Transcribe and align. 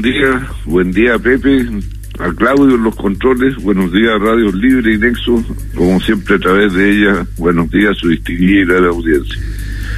Buen 0.00 0.14
día, 0.14 0.48
buen 0.64 0.92
día 0.92 1.18
Pepe, 1.18 1.66
a 2.18 2.32
Claudio 2.32 2.76
en 2.76 2.84
los 2.84 2.96
controles, 2.96 3.54
buenos 3.56 3.92
días 3.92 4.18
Radio 4.18 4.50
Libre 4.50 4.94
y 4.94 4.98
Nexo, 4.98 5.44
como 5.74 6.00
siempre 6.00 6.36
a 6.36 6.38
través 6.38 6.72
de 6.72 6.90
ella, 6.90 7.26
buenos 7.36 7.70
días 7.70 7.98
su 7.98 8.08
distinguida 8.08 8.78
audiencia. 8.78 9.38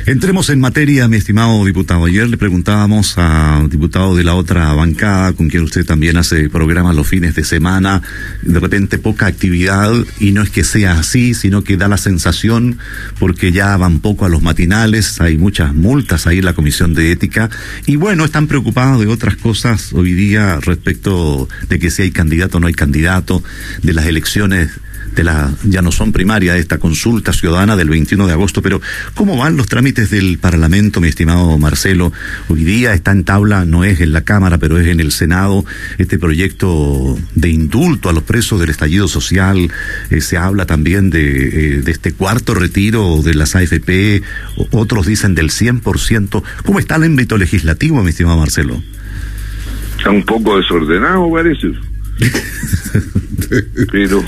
Entremos 0.05 0.51
en 0.51 0.59
materia, 0.59 1.07
mi 1.07 1.17
estimado 1.17 1.65
diputado. 1.65 2.07
Ayer 2.07 2.29
le 2.29 2.37
preguntábamos 2.37 3.15
a 3.19 3.65
diputado 3.71 4.17
de 4.17 4.25
la 4.25 4.35
otra 4.35 4.73
bancada, 4.73 5.33
con 5.33 5.49
quien 5.49 5.63
usted 5.63 5.87
también 5.87 6.17
hace 6.17 6.51
programas 6.51 6.97
los 6.97 7.07
fines 7.07 7.37
de 7.37 7.45
semana, 7.45 8.03
de 8.43 8.59
repente 8.59 8.99
poca 8.99 9.27
actividad, 9.27 9.93
y 10.19 10.33
no 10.33 10.43
es 10.43 10.51
que 10.51 10.65
sea 10.65 10.99
así, 10.99 11.35
sino 11.35 11.63
que 11.63 11.77
da 11.77 11.87
la 11.87 11.99
sensación, 11.99 12.79
porque 13.21 13.53
ya 13.53 13.77
van 13.77 14.01
poco 14.01 14.25
a 14.25 14.29
los 14.29 14.43
matinales, 14.43 15.21
hay 15.21 15.39
muchas 15.39 15.73
multas 15.73 16.27
ahí 16.27 16.39
en 16.39 16.47
la 16.47 16.55
Comisión 16.55 16.95
de 16.95 17.13
Ética, 17.13 17.49
y 17.87 17.95
bueno, 17.95 18.25
están 18.25 18.49
preocupados 18.49 19.01
de 19.01 19.07
otras 19.07 19.37
cosas 19.37 19.93
hoy 19.93 20.15
día 20.15 20.59
respecto 20.61 21.49
de 21.69 21.79
que 21.79 21.93
si 21.93 22.03
hay 22.03 22.11
candidato 22.11 22.57
o 22.57 22.61
no 22.61 22.67
hay 22.67 22.75
candidato, 22.75 23.45
de 23.85 23.93
las 23.93 24.07
elecciones 24.07 24.71
de 25.15 25.25
la, 25.25 25.51
ya 25.65 25.83
no 25.83 25.93
son 25.93 26.13
primarias, 26.13 26.57
esta 26.57 26.79
consulta 26.79 27.33
ciudadana 27.33 27.77
del 27.77 27.89
21 27.91 28.27
de 28.27 28.33
agosto, 28.33 28.63
pero 28.63 28.81
¿cómo 29.15 29.37
van 29.37 29.57
los 29.57 29.67
trámites 29.67 30.11
del 30.11 30.39
Parlamento, 30.39 31.01
mi 31.01 31.09
estimado 31.09 31.59
Marcelo? 31.59 32.13
Hoy 32.49 32.65
día 32.65 32.95
está 32.95 33.13
en 33.13 33.25
tabla, 33.25 33.65
no 33.65 33.85
es 33.85 34.01
en 34.01 34.13
la 34.13 34.23
Cámara, 34.23 34.59
pero 34.59 34.79
es 34.79 34.87
en 34.87 35.01
el 35.01 35.13
Senado, 35.13 35.65
este 35.99 36.19
proyecto 36.19 37.19
de 37.35 37.49
indulto 37.51 38.09
a 38.09 38.13
los 38.13 38.23
presos 38.23 38.61
del 38.61 38.71
estallido 38.71 39.09
social, 39.09 39.71
eh, 40.11 40.21
se 40.21 40.37
habla 40.37 40.67
también 40.67 41.11
de, 41.11 41.77
eh, 41.77 41.83
de 41.83 41.93
este 41.93 42.13
cuarto 42.13 42.55
retiro 42.55 43.23
de 43.23 43.35
las 43.35 43.55
AFP, 43.55 44.23
otros 44.71 45.07
dicen 45.07 45.35
del 45.35 45.51
100%. 45.51 46.43
¿Cómo 46.65 46.79
está 46.79 46.97
el 46.97 47.05
ámbito 47.05 47.37
legislativo, 47.37 48.03
mi 48.03 48.11
estimado 48.11 48.39
Marcelo? 48.39 48.83
Está 49.99 50.11
un 50.11 50.25
poco 50.25 50.57
desordenado, 50.57 51.31
parece. 51.31 51.69
Pero 53.91 54.23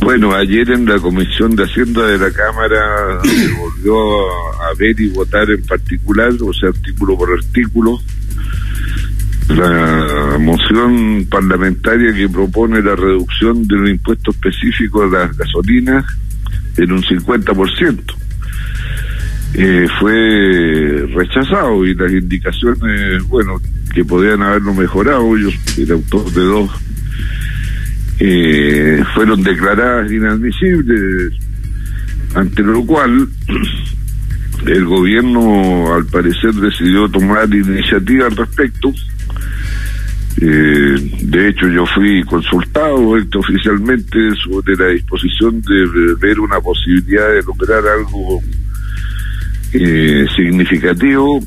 bueno, 0.00 0.34
ayer 0.34 0.70
en 0.70 0.86
la 0.86 0.98
Comisión 0.98 1.56
de 1.56 1.64
Hacienda 1.64 2.06
de 2.06 2.18
la 2.18 2.30
Cámara 2.30 3.20
se 3.24 3.48
volvió 3.52 4.30
a 4.62 4.74
ver 4.78 4.98
y 5.00 5.08
votar 5.08 5.50
en 5.50 5.62
particular, 5.62 6.30
o 6.40 6.52
sea, 6.52 6.68
artículo 6.68 7.16
por 7.16 7.30
artículo, 7.36 7.98
la 9.48 10.36
moción 10.38 11.26
parlamentaria 11.30 12.14
que 12.14 12.28
propone 12.28 12.82
la 12.82 12.94
reducción 12.94 13.66
de 13.66 13.74
un 13.74 13.88
impuesto 13.88 14.30
específico 14.30 15.02
a 15.02 15.06
las 15.06 15.36
gasolinas 15.36 16.04
en 16.76 16.92
un 16.92 17.02
50%. 17.02 18.14
Eh, 19.54 19.88
fue 19.98 21.06
rechazado 21.14 21.84
y 21.84 21.94
las 21.94 22.12
indicaciones, 22.12 23.24
bueno, 23.24 23.60
que 23.94 24.04
podían 24.04 24.42
haberlo 24.42 24.74
mejorado, 24.74 25.36
yo 25.36 25.48
era 25.78 25.94
autor 25.94 26.30
de 26.32 26.42
dos, 26.42 26.70
eh, 28.20 29.02
fueron 29.14 29.42
declaradas 29.42 30.10
inadmisibles, 30.10 31.34
ante 32.34 32.62
lo 32.62 32.84
cual 32.84 33.28
el 34.66 34.84
gobierno 34.84 35.94
al 35.94 36.06
parecer 36.06 36.52
decidió 36.54 37.08
tomar 37.08 37.52
iniciativa 37.52 38.26
al 38.26 38.36
respecto. 38.36 38.92
Eh, 40.40 40.96
de 41.22 41.48
hecho, 41.48 41.68
yo 41.68 41.84
fui 41.86 42.22
consultado 42.24 43.16
oficialmente 43.34 44.18
sobre 44.44 44.76
la 44.76 44.92
disposición 44.92 45.60
de 45.62 46.14
ver 46.20 46.38
una 46.38 46.60
posibilidad 46.60 47.28
de 47.28 47.42
lograr 47.42 47.82
algo 47.86 48.40
eh, 49.72 50.26
significativo, 50.36 51.40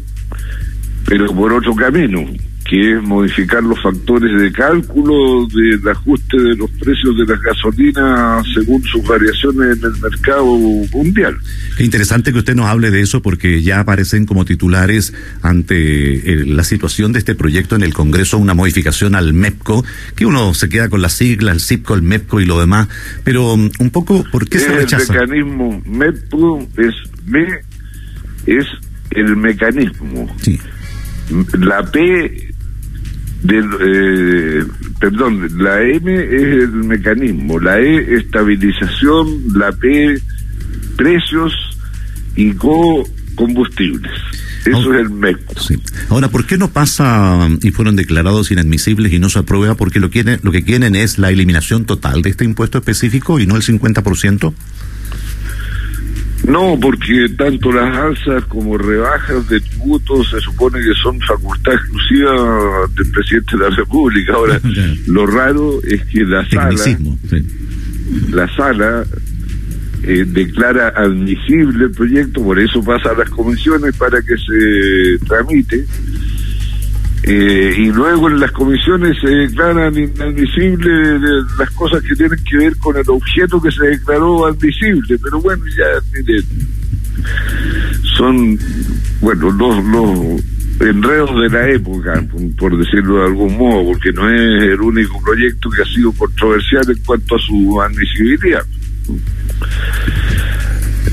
pero 1.05 1.27
por 1.27 1.53
otro 1.53 1.73
camino, 1.75 2.25
que 2.71 2.93
es 2.93 3.03
modificar 3.03 3.61
los 3.61 3.77
factores 3.83 4.31
de 4.41 4.49
cálculo 4.53 5.45
del 5.47 5.85
ajuste 5.89 6.41
de 6.41 6.55
los 6.55 6.71
precios 6.71 7.17
de 7.17 7.25
las 7.25 7.41
gasolinas 7.41 8.47
según 8.53 8.81
sus 8.83 9.05
variaciones 9.05 9.77
en 9.77 9.83
el 9.83 10.01
mercado 10.01 10.45
mundial. 10.93 11.35
Qué 11.75 11.83
interesante 11.83 12.31
que 12.31 12.39
usted 12.39 12.55
nos 12.55 12.67
hable 12.67 12.89
de 12.89 13.01
eso 13.01 13.21
porque 13.21 13.61
ya 13.61 13.81
aparecen 13.81 14.25
como 14.25 14.45
titulares 14.45 15.13
ante 15.41 16.31
eh, 16.31 16.45
la 16.45 16.63
situación 16.63 17.11
de 17.11 17.19
este 17.19 17.35
proyecto 17.35 17.75
en 17.75 17.83
el 17.83 17.93
Congreso 17.93 18.37
una 18.37 18.53
modificación 18.53 19.15
al 19.15 19.33
MEPCO, 19.33 19.83
que 20.15 20.25
uno 20.25 20.53
se 20.53 20.69
queda 20.69 20.87
con 20.87 21.01
la 21.01 21.09
sigla, 21.09 21.51
el 21.51 21.59
CIPCO, 21.59 21.95
el 21.95 22.03
MEPCO 22.03 22.39
y 22.39 22.45
lo 22.45 22.57
demás, 22.57 22.87
pero 23.25 23.53
um, 23.53 23.69
un 23.79 23.89
poco, 23.89 24.23
¿por 24.31 24.47
qué 24.47 24.59
se 24.59 24.71
rechaza? 24.71 25.11
El 25.11 25.27
mecanismo 25.27 25.81
MEPCO 25.85 26.69
es 26.77 26.93
me 27.25 27.47
es 28.45 28.65
el 29.09 29.35
mecanismo. 29.35 30.33
La 31.59 31.83
P 31.83 32.50
del, 33.43 33.65
eh, 33.81 34.65
perdón, 34.99 35.49
la 35.57 35.81
M 35.81 36.13
es 36.13 36.63
el 36.63 36.71
mecanismo, 36.71 37.59
la 37.59 37.79
E 37.79 38.17
estabilización, 38.17 39.27
la 39.55 39.71
P 39.71 40.19
precios 40.95 41.53
y 42.35 42.53
co 42.53 43.03
combustibles. 43.35 44.11
Eso 44.65 44.93
es 44.93 45.01
el 45.01 45.09
MECO. 45.09 45.55
Ahora, 46.09 46.27
¿por 46.27 46.45
qué 46.45 46.57
no 46.57 46.69
pasa 46.69 47.49
y 47.63 47.71
fueron 47.71 47.95
declarados 47.95 48.51
inadmisibles 48.51 49.11
y 49.11 49.17
no 49.17 49.29
se 49.29 49.39
aprueba? 49.39 49.73
Porque 49.75 49.99
lo, 49.99 50.11
quieren, 50.11 50.39
lo 50.43 50.51
que 50.51 50.63
quieren 50.63 50.95
es 50.95 51.17
la 51.17 51.31
eliminación 51.31 51.85
total 51.85 52.21
de 52.21 52.29
este 52.29 52.45
impuesto 52.45 52.77
específico 52.77 53.39
y 53.39 53.47
no 53.47 53.55
el 53.55 53.63
50%. 53.63 54.53
No, 56.47 56.77
porque 56.79 57.29
tanto 57.37 57.71
las 57.71 57.95
alzas 57.95 58.45
como 58.45 58.77
rebajas 58.77 59.47
de 59.47 59.59
tributos 59.59 60.29
se 60.29 60.39
supone 60.39 60.79
que 60.79 60.93
son 61.01 61.19
facultad 61.21 61.73
exclusiva 61.73 62.87
del 62.95 63.11
presidente 63.11 63.57
de 63.57 63.69
la 63.69 63.75
República. 63.75 64.33
Ahora, 64.33 64.59
lo 65.07 65.25
raro 65.27 65.81
es 65.83 66.03
que 66.05 66.23
la 66.23 66.47
sala, 66.49 66.97
la 68.31 68.55
sala 68.55 69.05
eh, 70.03 70.25
declara 70.27 70.89
admisible 70.95 71.85
el 71.85 71.91
proyecto, 71.91 72.43
por 72.43 72.59
eso 72.59 72.83
pasa 72.83 73.11
a 73.11 73.17
las 73.17 73.29
comisiones 73.29 73.95
para 73.97 74.19
que 74.21 74.35
se 74.35 75.25
tramite 75.27 75.85
eh, 77.23 77.75
y 77.77 77.91
luego 77.91 78.29
en 78.29 78.39
las 78.39 78.51
comisiones 78.51 79.15
se 79.21 79.29
declaran 79.29 79.95
inadmisibles 79.95 81.21
las 81.57 81.69
cosas 81.71 82.01
que 82.01 82.15
tienen 82.15 82.39
que 82.43 82.57
ver 82.57 82.77
con 82.77 82.97
el 82.97 83.07
objeto 83.07 83.61
que 83.61 83.71
se 83.71 83.85
declaró 83.85 84.47
admisible. 84.47 85.19
Pero 85.21 85.39
bueno, 85.39 85.63
ya, 85.77 85.85
mire, 86.13 86.43
son, 88.17 88.57
bueno, 89.21 89.51
los, 89.51 89.85
los 89.85 90.41
enredos 90.81 91.41
de 91.41 91.49
la 91.49 91.69
época, 91.69 92.25
por 92.57 92.77
decirlo 92.77 93.19
de 93.19 93.25
algún 93.25 93.55
modo, 93.57 93.91
porque 93.91 94.11
no 94.13 94.27
es 94.27 94.63
el 94.63 94.81
único 94.81 95.21
proyecto 95.21 95.69
que 95.69 95.83
ha 95.83 95.85
sido 95.85 96.11
controversial 96.13 96.89
en 96.89 97.03
cuanto 97.03 97.35
a 97.35 97.39
su 97.39 97.81
admisibilidad. 97.81 98.65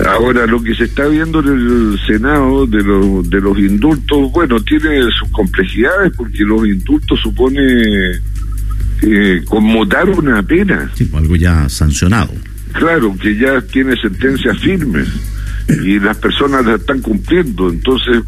Ahora, 0.07 0.47
lo 0.47 0.63
que 0.63 0.75
se 0.75 0.85
está 0.85 1.07
viendo 1.09 1.41
en 1.41 1.49
el 1.49 2.01
Senado 2.07 2.67
de, 2.67 2.83
los 2.83 3.29
de 3.29 3.41
los 3.41 3.59
indultos, 3.59 4.31
bueno, 4.33 4.61
tiene 4.61 5.03
sus 5.11 5.29
complejidades 5.33 6.13
porque 6.17 6.45
los 6.45 6.67
indultos 6.67 7.19
supone 7.21 7.61
eh, 9.03 9.43
conmutar 9.45 10.09
una 10.09 10.43
pena. 10.43 10.91
Sí, 10.95 11.05
pues, 11.05 11.23
algo 11.23 11.37
ya 11.37 11.69
sancionado. 11.69 12.33
Claro, 12.73 13.17
que 13.21 13.37
ya 13.37 13.61
tiene 13.61 13.97
sentencias 14.01 14.59
firmes 14.59 15.09
y 15.83 15.99
las 15.99 16.17
personas 16.19 16.65
la 16.65 16.77
están 16.77 17.01
cumpliendo. 17.01 17.69
Entonces, 17.69 18.23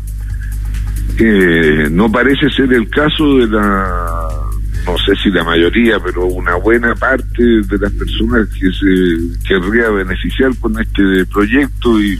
eh, 1.18 1.88
no 1.90 2.10
parece 2.10 2.50
ser 2.50 2.72
el 2.72 2.88
caso 2.88 3.36
de 3.36 3.46
la 3.46 4.49
no 4.86 4.96
sé 4.98 5.14
si 5.22 5.30
la 5.30 5.44
mayoría, 5.44 5.98
pero 6.00 6.26
una 6.26 6.56
buena 6.56 6.94
parte 6.94 7.42
de 7.42 7.78
las 7.78 7.92
personas 7.92 8.48
que 8.48 8.70
se 8.72 9.46
querría 9.46 9.90
beneficiar 9.90 10.56
con 10.58 10.80
este 10.80 11.26
proyecto 11.26 12.00
y 12.00 12.18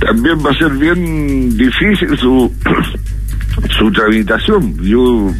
también 0.00 0.38
va 0.44 0.50
a 0.50 0.58
ser 0.58 0.70
bien 0.72 1.56
difícil 1.56 2.16
su 2.18 2.52
su 3.78 3.92
tramitación. 3.92 4.76
Yo 4.82 5.32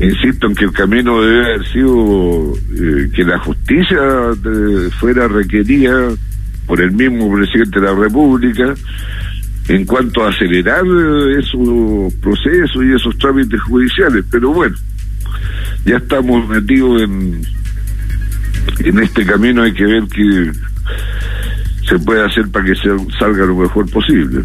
insisto 0.00 0.46
en 0.46 0.54
que 0.54 0.64
el 0.64 0.72
camino 0.72 1.20
debe 1.20 1.44
haber 1.44 1.66
sido 1.68 2.54
eh, 2.54 3.10
que 3.14 3.24
la 3.24 3.38
justicia 3.40 3.98
fuera 5.00 5.26
requerida 5.26 6.10
por 6.66 6.80
el 6.80 6.92
mismo 6.92 7.34
presidente 7.34 7.80
de 7.80 7.86
la 7.86 7.94
República 7.94 8.74
en 9.68 9.84
cuanto 9.84 10.24
a 10.24 10.30
acelerar 10.30 10.84
eh, 10.84 11.38
esos 11.38 12.14
procesos 12.14 12.84
y 12.84 12.94
esos 12.94 13.16
trámites 13.18 13.60
judiciales. 13.62 14.24
Pero 14.30 14.52
bueno, 14.52 14.76
ya 15.84 15.96
estamos 15.96 16.48
metidos 16.48 17.02
en, 17.02 17.42
en 18.80 18.98
este 18.98 19.24
camino, 19.24 19.62
hay 19.62 19.72
que 19.72 19.84
ver 19.84 20.04
qué 20.08 20.52
se 21.86 21.98
puede 21.98 22.24
hacer 22.24 22.48
para 22.50 22.64
que 22.64 22.74
se 22.74 22.88
salga 23.18 23.46
lo 23.46 23.56
mejor 23.56 23.90
posible. 23.90 24.42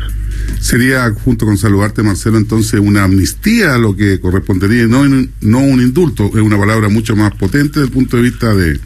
Sería, 0.64 1.12
junto 1.12 1.46
con 1.46 1.58
saludarte, 1.58 2.04
Marcelo, 2.04 2.38
entonces 2.38 2.80
una 2.80 3.04
amnistía 3.04 3.76
a 3.76 3.78
lo 3.78 3.98
que 3.98 4.22
correspondería, 4.22 4.88
no, 4.88 5.04
no 5.42 5.60
un 5.60 5.82
indulto, 5.82 6.28
es 6.28 6.42
una 6.42 6.58
palabra 6.58 6.88
mucho 6.88 7.18
más 7.18 7.36
potente 7.36 7.82
desde 7.82 7.88
el 7.88 7.92
punto 7.92 8.16
de 8.16 8.24
vista 8.24 8.56
de, 8.56 8.80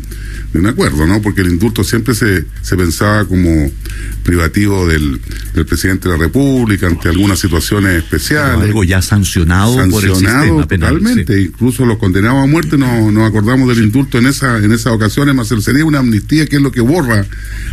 de 0.53 0.59
un 0.59 0.65
acuerdo, 0.65 1.05
¿no? 1.05 1.21
Porque 1.21 1.41
el 1.41 1.49
indulto 1.49 1.83
siempre 1.83 2.15
se, 2.15 2.45
se 2.63 2.75
pensaba 2.75 3.25
como 3.25 3.69
privativo 4.23 4.87
del, 4.87 5.21
del 5.53 5.65
presidente 5.67 6.09
de 6.09 6.17
la 6.17 6.23
República 6.23 6.87
ante 6.87 7.09
algunas 7.09 7.37
situaciones 7.37 8.03
especiales. 8.03 8.63
algo 8.63 8.83
ya 8.83 9.03
sancionado, 9.03 9.75
por 9.89 10.03
el 10.03 10.15
sistema 10.15 10.65
penal. 10.65 10.97
Totalmente, 10.97 11.39
incluso 11.39 11.85
los 11.85 11.99
condenados 11.99 12.43
a 12.43 12.47
muerte 12.47 12.79
nos, 12.79 13.13
nos 13.13 13.29
acordamos 13.29 13.69
del 13.69 13.85
indulto 13.85 14.17
en 14.17 14.25
esa 14.25 14.57
en 14.57 14.71
esas 14.71 14.93
ocasiones, 14.93 15.35
Marcelo. 15.35 15.61
Sería 15.61 15.85
una 15.85 15.99
amnistía 15.99 16.47
que 16.47 16.55
es 16.55 16.61
lo 16.63 16.71
que 16.71 16.81
borra 16.81 17.23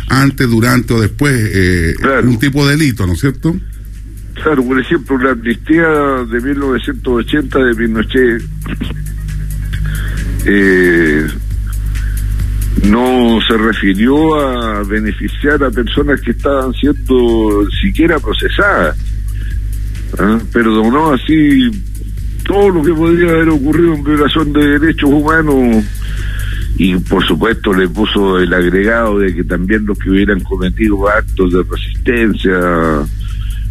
antes, 0.09 0.47
durante 0.47 0.93
o 0.93 1.01
después 1.01 1.33
eh, 1.35 1.95
un 2.23 2.37
tipo 2.37 2.67
de 2.67 2.77
delito, 2.77 3.07
¿no 3.07 3.13
es 3.13 3.19
cierto? 3.19 3.59
Claro, 4.35 4.63
por 4.63 4.79
ejemplo, 4.79 5.17
la 5.17 5.31
amnistía 5.31 5.87
de 6.29 6.41
1980 6.41 7.59
de 7.59 7.75
Pinochet 7.75 8.43
eh, 10.45 11.27
no 12.83 13.39
se 13.47 13.57
refirió 13.57 14.39
a 14.39 14.83
beneficiar 14.83 15.63
a 15.63 15.71
personas 15.71 16.21
que 16.21 16.31
estaban 16.31 16.73
siendo 16.73 17.67
siquiera 17.81 18.19
procesadas. 18.19 18.97
¿ah? 20.19 20.39
Perdonó 20.51 21.13
así 21.13 21.71
todo 22.45 22.69
lo 22.69 22.83
que 22.83 22.93
podría 22.93 23.31
haber 23.31 23.49
ocurrido 23.49 23.95
en 23.95 24.03
violación 24.03 24.53
de 24.53 24.79
derechos 24.79 25.09
humanos 25.09 25.83
y 26.77 26.95
por 26.97 27.25
supuesto 27.25 27.73
le 27.73 27.87
puso 27.87 28.37
el 28.37 28.53
agregado 28.53 29.19
de 29.19 29.33
que 29.33 29.43
también 29.45 29.85
los 29.85 29.97
que 29.97 30.09
hubieran 30.09 30.41
cometido 30.41 31.07
actos 31.07 31.53
de 31.53 31.63
resistencia 31.63 32.59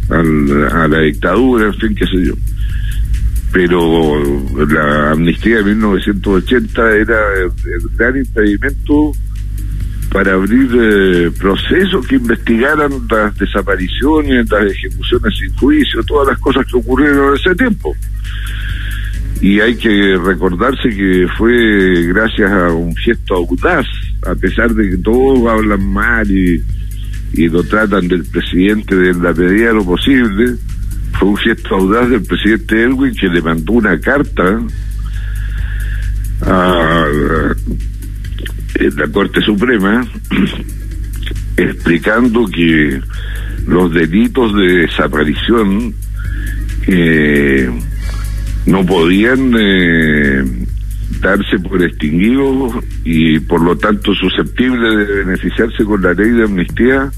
a 0.09 0.87
la 0.87 0.99
dictadura, 0.99 1.67
en 1.67 1.73
fin, 1.75 1.95
qué 1.95 2.05
sé 2.05 2.25
yo. 2.25 2.33
Pero 3.51 4.21
la 4.67 5.11
amnistía 5.11 5.57
de 5.57 5.63
1980 5.63 6.97
era 6.97 7.19
el, 7.41 7.51
gran 7.95 8.17
impedimento 8.17 9.11
para 10.11 10.33
abrir 10.33 10.69
eh, 10.73 11.31
procesos 11.39 12.05
que 12.07 12.15
investigaran 12.15 12.91
las 13.09 13.37
desapariciones, 13.37 14.49
las 14.49 14.71
ejecuciones 14.71 15.37
sin 15.37 15.53
juicio, 15.55 16.03
todas 16.03 16.29
las 16.29 16.39
cosas 16.39 16.65
que 16.65 16.77
ocurrieron 16.77 17.29
en 17.29 17.35
ese 17.35 17.55
tiempo. 17.55 17.95
Y 19.41 19.59
hay 19.59 19.75
que 19.75 20.17
recordarse 20.23 20.89
que 20.89 21.27
fue 21.37 22.07
gracias 22.07 22.51
a 22.51 22.69
un 22.71 22.95
gesto 22.95 23.35
audaz, 23.35 23.85
a 24.25 24.35
pesar 24.35 24.73
de 24.73 24.91
que 24.91 24.97
todos 24.97 25.47
hablan 25.47 25.85
mal 25.91 26.29
y 26.29 26.63
y 27.35 27.49
lo 27.49 27.63
tratan 27.63 28.07
del 28.07 28.23
presidente 28.23 28.95
de 28.95 29.13
la 29.13 29.33
medida 29.33 29.67
de 29.67 29.73
lo 29.73 29.85
posible. 29.85 30.55
Fue 31.19 31.29
un 31.29 31.37
gesto 31.37 31.75
audaz 31.75 32.09
del 32.09 32.23
presidente 32.23 32.83
Elwin 32.83 33.13
que 33.13 33.27
le 33.27 33.41
mandó 33.41 33.73
una 33.73 33.99
carta 33.99 34.61
a 36.41 37.05
la 38.79 39.07
Corte 39.11 39.41
Suprema 39.41 40.05
explicando 41.57 42.45
que 42.47 43.01
los 43.67 43.93
delitos 43.93 44.55
de 44.55 44.87
desaparición 44.87 45.93
eh, 46.87 47.69
no 48.65 48.85
podían 48.85 49.53
eh, 49.59 50.43
darse 51.21 51.59
por 51.59 51.83
extinguidos 51.83 52.75
y 53.03 53.39
por 53.39 53.61
lo 53.61 53.77
tanto 53.77 54.13
susceptibles 54.13 55.07
de 55.07 55.23
beneficiarse 55.25 55.83
con 55.83 56.01
la 56.01 56.13
ley 56.13 56.31
de 56.31 56.43
amnistía 56.43 57.11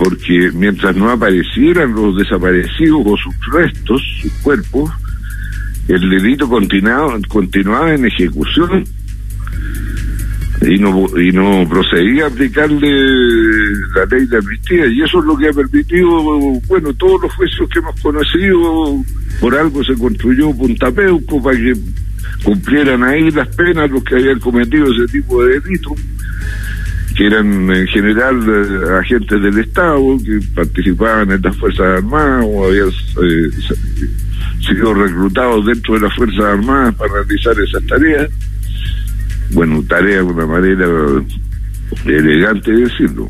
porque 0.00 0.50
mientras 0.54 0.96
no 0.96 1.10
aparecieran 1.10 1.92
los 1.92 2.16
desaparecidos 2.16 3.02
o 3.04 3.16
sus 3.18 3.34
restos, 3.52 4.02
sus 4.22 4.32
cuerpos, 4.42 4.90
el 5.88 6.08
delito 6.08 6.48
continuaba, 6.48 7.92
en 7.94 8.06
ejecución 8.06 8.84
y 10.62 10.78
no 10.78 11.06
y 11.18 11.32
no 11.32 11.68
procedía 11.68 12.24
a 12.24 12.28
aplicarle 12.28 12.88
la 13.94 14.06
ley 14.10 14.26
de 14.26 14.38
amnistía. 14.38 14.86
Y 14.86 15.02
eso 15.02 15.18
es 15.18 15.24
lo 15.26 15.36
que 15.36 15.48
ha 15.48 15.52
permitido 15.52 16.08
bueno 16.66 16.94
todos 16.94 17.20
los 17.22 17.34
juicios 17.34 17.68
que 17.68 17.78
hemos 17.80 18.00
conocido 18.00 19.04
por 19.38 19.54
algo 19.54 19.84
se 19.84 19.94
construyó 19.96 20.56
Punta 20.56 20.90
Peuco 20.90 21.42
para 21.42 21.58
que 21.58 21.74
cumplieran 22.42 23.04
ahí 23.04 23.30
las 23.30 23.48
penas 23.54 23.90
los 23.90 24.02
que 24.02 24.14
habían 24.14 24.40
cometido 24.40 24.86
ese 24.92 25.12
tipo 25.12 25.44
de 25.44 25.60
delitos 25.60 25.92
que 27.16 27.26
eran 27.26 27.70
en 27.70 27.86
general 27.88 28.36
eh, 28.48 28.98
agentes 28.98 29.42
del 29.42 29.58
Estado 29.58 30.00
que 30.24 30.40
participaban 30.54 31.30
en 31.30 31.42
las 31.42 31.56
Fuerzas 31.56 31.98
Armadas 31.98 32.44
o 32.46 32.66
habían 32.66 32.88
eh, 32.88 33.50
sido 34.66 34.94
reclutados 34.94 35.66
dentro 35.66 35.94
de 35.94 36.00
las 36.00 36.14
Fuerzas 36.14 36.44
Armadas 36.44 36.94
para 36.94 37.12
realizar 37.14 37.54
esas 37.60 37.84
tareas. 37.86 38.30
Bueno, 39.52 39.82
tareas 39.88 40.24
de 40.24 40.32
una 40.32 40.46
manera 40.46 40.86
elegante 42.06 42.70
de 42.70 42.82
decirlo. 42.82 43.28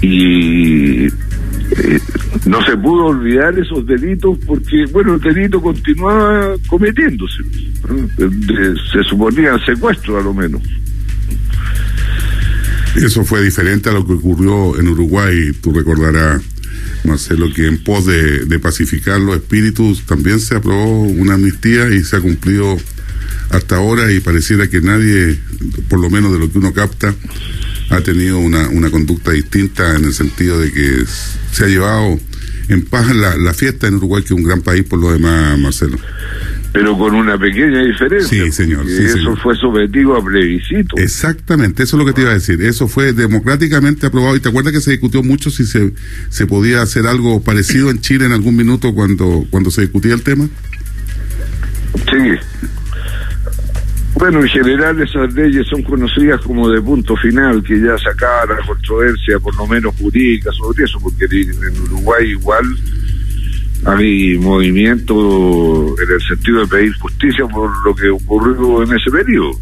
Y 0.00 1.06
eh, 1.06 2.00
no 2.46 2.62
se 2.64 2.76
pudo 2.78 3.06
olvidar 3.06 3.58
esos 3.58 3.84
delitos 3.86 4.38
porque, 4.46 4.86
bueno, 4.92 5.14
el 5.14 5.20
delito 5.20 5.60
continuaba 5.60 6.54
cometiéndose. 6.66 7.42
se 8.92 9.04
suponía 9.04 9.58
secuestro 9.66 10.18
a 10.18 10.22
lo 10.22 10.32
menos. 10.32 10.62
Eso 12.96 13.24
fue 13.24 13.42
diferente 13.42 13.88
a 13.88 13.92
lo 13.92 14.06
que 14.06 14.14
ocurrió 14.14 14.78
en 14.78 14.88
Uruguay. 14.88 15.52
Tú 15.60 15.72
recordarás, 15.72 16.42
Marcelo, 17.04 17.52
que 17.52 17.66
en 17.66 17.82
pos 17.82 18.06
de, 18.06 18.58
pacificar 18.60 19.20
los 19.20 19.36
espíritus 19.36 20.04
también 20.06 20.40
se 20.40 20.56
aprobó 20.56 21.02
una 21.02 21.34
amnistía 21.34 21.88
y 21.90 22.02
se 22.02 22.16
ha 22.16 22.20
cumplido 22.20 22.76
hasta 23.50 23.76
ahora 23.76 24.12
y 24.12 24.20
pareciera 24.20 24.68
que 24.68 24.80
nadie, 24.80 25.38
por 25.88 26.00
lo 26.00 26.10
menos 26.10 26.32
de 26.32 26.38
lo 26.38 26.50
que 26.50 26.58
uno 26.58 26.72
capta, 26.72 27.14
ha 27.90 28.00
tenido 28.00 28.38
una, 28.38 28.90
conducta 28.90 29.32
distinta 29.32 29.96
en 29.96 30.04
el 30.04 30.12
sentido 30.12 30.60
de 30.60 30.72
que 30.72 31.04
se 31.52 31.64
ha 31.64 31.68
llevado 31.68 32.20
en 32.68 32.84
paz 32.84 33.14
la 33.14 33.54
fiesta 33.54 33.88
en 33.88 33.94
Uruguay, 33.94 34.22
que 34.22 34.34
es 34.34 34.38
un 34.38 34.44
gran 34.44 34.62
país 34.62 34.84
por 34.84 35.00
lo 35.00 35.12
demás, 35.12 35.58
Marcelo 35.58 35.98
pero 36.72 36.96
con 36.96 37.14
una 37.14 37.36
pequeña 37.36 37.82
diferencia. 37.82 38.44
Sí, 38.44 38.52
señor. 38.52 38.86
eso 38.88 39.36
fue 39.36 39.56
sometido 39.56 40.16
a 40.16 40.24
plebiscito. 40.24 40.96
Exactamente, 40.96 41.82
eso 41.82 41.96
es 41.96 41.98
lo 41.98 42.06
que 42.06 42.12
te 42.12 42.22
iba 42.22 42.30
a 42.30 42.34
decir. 42.34 42.62
Eso 42.62 42.86
fue 42.86 43.12
democráticamente 43.12 44.06
aprobado. 44.06 44.36
¿Y 44.36 44.40
te 44.40 44.48
acuerdas 44.48 44.72
que 44.72 44.80
se 44.80 44.92
discutió 44.92 45.22
mucho 45.22 45.50
si 45.50 45.64
se, 45.64 45.92
se 46.28 46.46
podía 46.46 46.82
hacer 46.82 47.06
algo 47.06 47.42
parecido 47.42 47.90
en 47.90 48.00
Chile 48.00 48.26
en 48.26 48.32
algún 48.32 48.56
minuto 48.56 48.94
cuando, 48.94 49.46
cuando 49.50 49.70
se 49.70 49.82
discutía 49.82 50.14
el 50.14 50.22
tema? 50.22 50.48
Sí. 51.94 52.38
Bueno, 54.14 54.40
en 54.40 54.48
general 54.48 55.00
esas 55.00 55.32
leyes 55.32 55.66
son 55.66 55.82
conocidas 55.82 56.40
como 56.42 56.68
de 56.68 56.80
punto 56.82 57.16
final, 57.16 57.62
que 57.62 57.80
ya 57.80 57.96
sacaba 57.96 58.54
la 58.54 58.66
controversia, 58.66 59.38
por 59.38 59.56
lo 59.56 59.66
menos 59.66 59.94
jurídica, 59.96 60.50
sobre 60.52 60.84
eso, 60.84 61.00
porque 61.00 61.24
en 61.24 61.80
Uruguay 61.82 62.28
igual 62.28 62.64
hay 63.84 64.38
movimiento 64.38 65.94
en 66.02 66.14
el 66.14 66.20
sentido 66.26 66.60
de 66.60 66.66
pedir 66.66 66.92
justicia 66.98 67.46
por 67.46 67.70
lo 67.84 67.94
que 67.94 68.08
ocurrió 68.08 68.82
en 68.82 68.96
ese 68.96 69.10
periodo. 69.10 69.58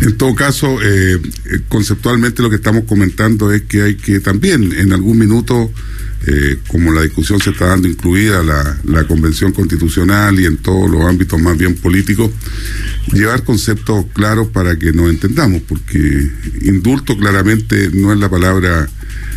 En 0.00 0.16
todo 0.16 0.34
caso, 0.34 0.78
eh, 0.82 1.20
conceptualmente 1.68 2.42
lo 2.42 2.50
que 2.50 2.56
estamos 2.56 2.84
comentando 2.84 3.52
es 3.52 3.62
que 3.62 3.82
hay 3.82 3.94
que 3.94 4.18
también 4.18 4.72
en 4.72 4.92
algún 4.92 5.18
minuto, 5.18 5.70
eh, 6.26 6.58
como 6.66 6.92
la 6.92 7.02
discusión 7.02 7.40
se 7.40 7.50
está 7.50 7.66
dando 7.66 7.86
incluida 7.86 8.42
la, 8.42 8.78
la 8.84 9.04
convención 9.04 9.52
constitucional 9.52 10.40
y 10.40 10.46
en 10.46 10.56
todos 10.56 10.90
los 10.90 11.02
ámbitos 11.02 11.40
más 11.40 11.56
bien 11.56 11.76
políticos, 11.76 12.32
llevar 13.12 13.44
conceptos 13.44 14.06
claros 14.12 14.48
para 14.48 14.76
que 14.76 14.92
nos 14.92 15.08
entendamos, 15.08 15.62
porque 15.62 16.30
indulto 16.62 17.16
claramente 17.16 17.90
no 17.92 18.12
es 18.12 18.18
la 18.18 18.28
palabra 18.28 18.88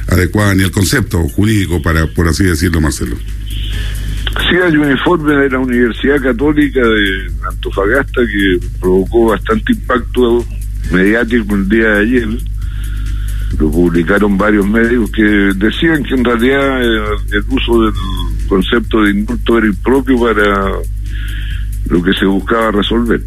adecuada 0.08 0.54
ni 0.56 0.64
el 0.64 0.72
concepto 0.72 1.28
jurídico 1.30 1.82
para, 1.82 2.08
por 2.08 2.28
así 2.28 2.44
decirlo, 2.44 2.82
Marcelo. 2.82 3.18
Sí, 4.50 4.58
hay 4.58 4.76
un 4.76 4.92
informe 4.92 5.34
de 5.34 5.50
la 5.50 5.60
Universidad 5.60 6.22
Católica 6.22 6.82
de 6.82 7.32
Antofagasta 7.50 8.22
que 8.22 8.60
provocó 8.80 9.28
bastante 9.28 9.72
impacto 9.72 10.46
mediático 10.92 11.56
el 11.56 11.70
día 11.70 11.90
de 11.90 12.00
ayer. 12.00 12.28
Lo 13.58 13.72
publicaron 13.72 14.38
varios 14.38 14.68
medios 14.68 15.10
que 15.12 15.24
decían 15.24 16.04
que 16.04 16.16
en 16.16 16.26
realidad 16.26 16.84
el, 16.84 17.44
uso 17.50 17.84
del 17.84 17.94
concepto 18.48 19.04
de 19.04 19.12
indulto 19.12 19.58
era 19.58 19.68
impropio 19.68 20.20
para 20.20 20.72
lo 21.90 22.04
que 22.04 22.14
se 22.14 22.26
buscaba 22.26 22.72
resolver. 22.72 23.22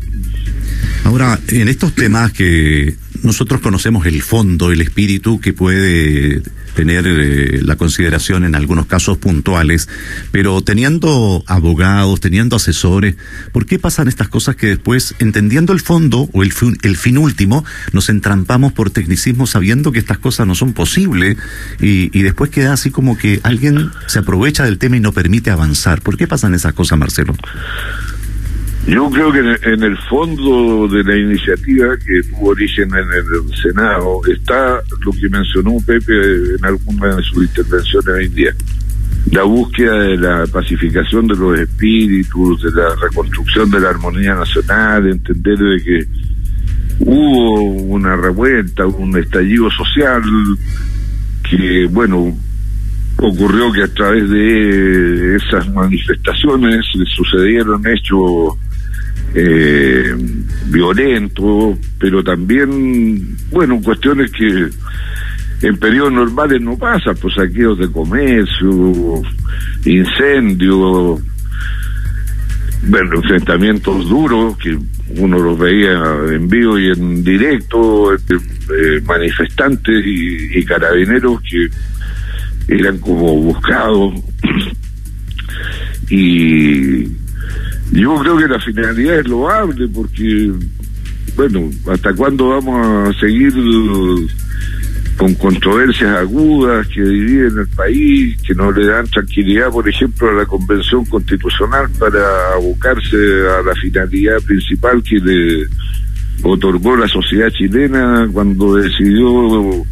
Ahora, 1.05 1.39
en 1.49 1.69
estos 1.69 1.95
temas 1.95 2.33
que 2.33 2.95
nosotros 3.23 3.61
conocemos 3.61 4.07
el 4.07 4.23
fondo, 4.23 4.73
el 4.73 4.81
espíritu 4.81 5.41
que 5.41 5.53
puede 5.53 6.43
tener 6.75 7.05
eh, 7.09 7.61
la 7.63 7.77
consideración 7.77 8.45
en 8.45 8.55
algunos 8.55 8.87
casos 8.87 9.19
puntuales, 9.19 9.89
pero 10.31 10.61
teniendo 10.63 11.43
abogados, 11.47 12.21
teniendo 12.21 12.57
asesores, 12.57 13.17
¿por 13.53 13.67
qué 13.67 13.79
pasan 13.79 14.07
estas 14.07 14.29
cosas 14.29 14.55
que 14.55 14.69
después, 14.69 15.15
entendiendo 15.19 15.73
el 15.73 15.81
fondo 15.81 16.29
o 16.33 16.43
el 16.43 16.53
fin, 16.53 16.79
el 16.83 16.97
fin 16.97 17.19
último, 17.19 17.65
nos 17.93 18.09
entrampamos 18.09 18.73
por 18.73 18.91
tecnicismo 18.91 19.47
sabiendo 19.47 19.91
que 19.91 19.99
estas 19.99 20.19
cosas 20.19 20.47
no 20.47 20.55
son 20.55 20.73
posibles 20.73 21.37
y, 21.81 22.17
y 22.17 22.23
después 22.23 22.51
queda 22.51 22.73
así 22.73 22.91
como 22.91 23.19
que 23.19 23.41
alguien 23.43 23.91
se 24.07 24.21
aprovecha 24.21 24.65
del 24.65 24.79
tema 24.79 24.97
y 24.97 25.01
no 25.01 25.13
permite 25.13 25.51
avanzar? 25.51 26.01
¿Por 26.01 26.17
qué 26.17 26.29
pasan 26.29 26.55
esas 26.55 26.75
cosas, 26.75 26.99
Marcelo? 26.99 27.35
Yo 28.89 29.11
creo 29.11 29.31
que 29.31 29.41
en 29.71 29.83
el 29.83 29.99
fondo 30.09 30.89
de 30.89 31.05
la 31.05 31.15
iniciativa 31.15 31.95
que 31.99 32.23
tuvo 32.31 32.49
origen 32.53 32.89
en 32.89 33.05
el 33.13 33.55
Senado 33.63 34.21
está 34.27 34.81
lo 35.05 35.13
que 35.13 35.29
mencionó 35.29 35.73
Pepe 35.87 36.15
en 36.59 36.65
alguna 36.65 37.17
de 37.17 37.23
sus 37.23 37.45
intervenciones 37.45 38.09
hoy 38.09 38.29
día. 38.29 38.51
La 39.31 39.43
búsqueda 39.43 39.93
de 39.93 40.17
la 40.17 40.47
pacificación 40.47 41.27
de 41.27 41.37
los 41.37 41.61
espíritus, 41.61 42.63
de 42.63 42.71
la 42.71 42.95
reconstrucción 42.95 43.71
de 43.71 43.79
la 43.79 43.91
armonía 43.91 44.35
nacional, 44.35 45.05
de 45.05 45.11
entender 45.11 45.59
de 45.59 45.83
que 45.85 46.07
hubo 47.01 47.61
una 47.61 48.17
revuelta, 48.17 48.87
un 48.87 49.19
estallido 49.19 49.71
social 49.71 50.23
que, 51.43 51.87
bueno, 51.91 52.35
ocurrió 53.19 53.71
que 53.71 53.83
a 53.83 53.93
través 53.93 54.31
de 54.31 55.37
esas 55.37 55.69
manifestaciones 55.75 56.87
sucedieron 57.15 57.87
hechos 57.87 58.57
eh, 59.35 60.15
violento, 60.67 61.79
pero 61.99 62.23
también, 62.23 63.37
bueno, 63.51 63.81
cuestiones 63.83 64.31
que 64.33 64.69
en 65.67 65.77
periodos 65.79 66.13
normales 66.13 66.61
no 66.61 66.77
pasan, 66.79 67.17
pues 67.21 67.35
saqueos 67.35 67.79
de 67.79 67.91
comercio, 67.91 69.23
incendios, 69.85 71.21
bueno, 72.83 73.17
enfrentamientos 73.17 74.09
duros 74.09 74.57
que 74.59 74.79
uno 75.17 75.39
los 75.39 75.59
veía 75.59 76.01
en 76.31 76.49
vivo 76.49 76.79
y 76.79 76.91
en 76.91 77.25
directo, 77.25 78.15
eh, 78.15 79.01
manifestantes 79.05 80.07
y, 80.07 80.59
y 80.59 80.65
carabineros 80.65 81.41
que 81.43 81.69
eran 82.69 82.99
como 82.99 83.35
buscados. 83.37 84.15
Y 86.11 87.07
yo 87.93 88.17
creo 88.17 88.37
que 88.37 88.49
la 88.49 88.61
finalidad 88.61 89.19
es 89.19 89.29
loable 89.29 89.89
porque, 89.89 90.53
bueno, 91.37 91.71
¿hasta 91.91 92.13
cuándo 92.15 92.49
vamos 92.51 93.09
a 93.09 93.21
seguir 93.21 93.53
con 95.17 95.35
controversias 95.35 96.17
agudas 96.17 96.87
que 96.89 97.03
dividen 97.03 97.59
el 97.59 97.69
país, 97.69 98.41
que 98.47 98.55
no 98.55 98.71
le 98.71 98.87
dan 98.87 99.07
tranquilidad, 99.09 99.71
por 99.71 99.89
ejemplo, 99.89 100.31
a 100.31 100.33
la 100.33 100.47
Convención 100.47 101.05
Constitucional 101.07 101.89
para 101.99 102.55
abocarse 102.55 103.17
a 103.17 103.63
la 103.63 103.75
finalidad 103.75 104.41
principal 104.43 105.03
que 105.03 105.17
le 105.17 105.67
otorgó 106.43 106.97
la 106.97 107.09
sociedad 107.09 107.51
chilena 107.51 108.29
cuando 108.33 108.77
decidió 108.77 109.85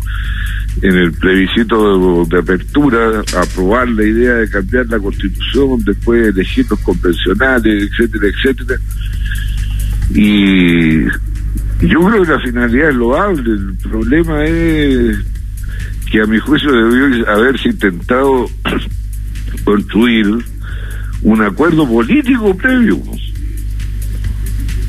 en 0.83 0.95
el 0.95 1.13
plebiscito 1.13 2.25
de, 2.27 2.39
apertura 2.39 3.23
aprobar 3.37 3.89
la 3.89 4.05
idea 4.05 4.35
de 4.35 4.51
cambiar 4.51 4.87
la 4.87 4.99
constitución, 4.99 5.83
después 5.85 6.29
elegir 6.29 6.67
los 6.69 6.79
convencionales, 6.81 7.91
etcétera, 7.91 8.27
etcétera. 8.29 8.81
Y 10.15 11.05
yo 11.87 12.01
creo 12.01 12.23
que 12.23 12.33
la 12.33 12.41
finalidad 12.41 12.91
es 12.91 12.97
loable, 12.97 13.53
el 13.53 13.77
problema 13.83 14.45
es 14.45 15.19
que 16.11 16.21
a 16.21 16.27
mi 16.27 16.39
juicio 16.39 16.71
debió 16.71 17.29
haberse 17.29 17.71
intentado 17.71 18.47
construir 19.65 20.27
un 21.23 21.43
acuerdo 21.43 21.89
político 21.89 22.57
previo. 22.57 23.01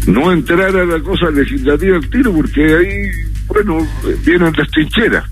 No 0.07 0.31
entrar 0.31 0.75
a 0.75 0.85
la 0.85 0.99
cosa 1.01 1.29
legislativa 1.29 1.97
al 1.97 2.09
tiro, 2.09 2.33
porque 2.33 2.61
ahí, 2.63 3.11
bueno, 3.47 3.85
vienen 4.25 4.53
las 4.57 4.69
trincheras. 4.71 5.25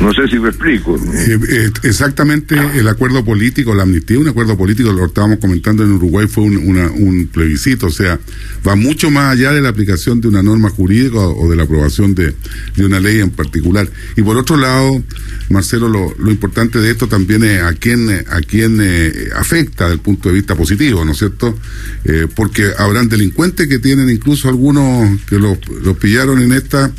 No 0.00 0.12
sé 0.14 0.28
si 0.28 0.38
me 0.38 0.48
explico. 0.48 0.96
Eh, 0.96 1.38
eh, 1.50 1.70
exactamente 1.82 2.54
el 2.74 2.86
acuerdo 2.86 3.24
político, 3.24 3.74
la 3.74 3.82
amnistía, 3.82 4.18
un 4.18 4.28
acuerdo 4.28 4.56
político, 4.56 4.92
lo 4.92 5.06
estábamos 5.06 5.38
comentando 5.38 5.82
en 5.82 5.92
Uruguay, 5.92 6.28
fue 6.28 6.44
un, 6.44 6.56
un 6.56 7.26
plebiscito, 7.26 7.86
o 7.86 7.90
sea, 7.90 8.18
va 8.66 8.76
mucho 8.76 9.10
más 9.10 9.32
allá 9.32 9.52
de 9.52 9.60
la 9.60 9.70
aplicación 9.70 10.20
de 10.20 10.28
una 10.28 10.42
norma 10.42 10.70
jurídica 10.70 11.18
o, 11.18 11.50
de 11.50 11.56
la 11.56 11.64
aprobación 11.64 12.14
de, 12.14 12.34
de, 12.76 12.86
una 12.86 13.00
ley 13.00 13.20
en 13.20 13.30
particular. 13.30 13.90
Y 14.16 14.22
por 14.22 14.36
otro 14.36 14.56
lado, 14.56 15.02
Marcelo, 15.50 15.88
lo, 15.88 16.14
lo 16.18 16.30
importante 16.30 16.78
de 16.78 16.90
esto 16.90 17.08
también 17.08 17.42
es 17.42 17.62
a 17.62 17.72
quién, 17.72 18.08
a 18.10 18.40
quién 18.40 18.78
eh, 18.80 19.30
afecta 19.34 19.84
desde 19.84 19.94
el 19.94 20.00
punto 20.00 20.28
de 20.28 20.36
vista 20.36 20.54
positivo, 20.54 21.04
¿no 21.04 21.12
es 21.12 21.18
cierto? 21.18 21.58
Eh, 22.04 22.26
porque 22.34 22.70
habrán 22.78 23.08
delincuentes 23.08 23.66
que 23.66 23.78
tienen 23.78 24.10
incluso 24.10 24.48
algunos 24.48 25.20
que 25.22 25.38
los, 25.38 25.58
los 25.82 25.96
pillaron 25.96 26.40
en 26.40 26.52
esta 26.52 26.92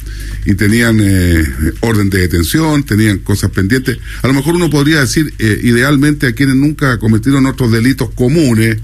y 0.46 0.56
tenían 0.56 1.00
eh, 1.02 1.44
orden 1.82 2.10
de 2.10 2.20
detención, 2.20 2.84
tenían 2.90 3.20
cosas 3.20 3.52
pendientes. 3.52 4.00
A 4.24 4.28
lo 4.28 4.34
mejor 4.34 4.56
uno 4.56 4.70
podría 4.70 5.02
decir, 5.02 5.32
eh, 5.38 5.62
idealmente, 5.64 6.26
a 6.26 6.34
quienes 6.34 6.56
nunca 6.56 6.98
cometieron 6.98 7.46
otros 7.46 7.72
delitos 7.72 8.10
comunes 8.16 8.80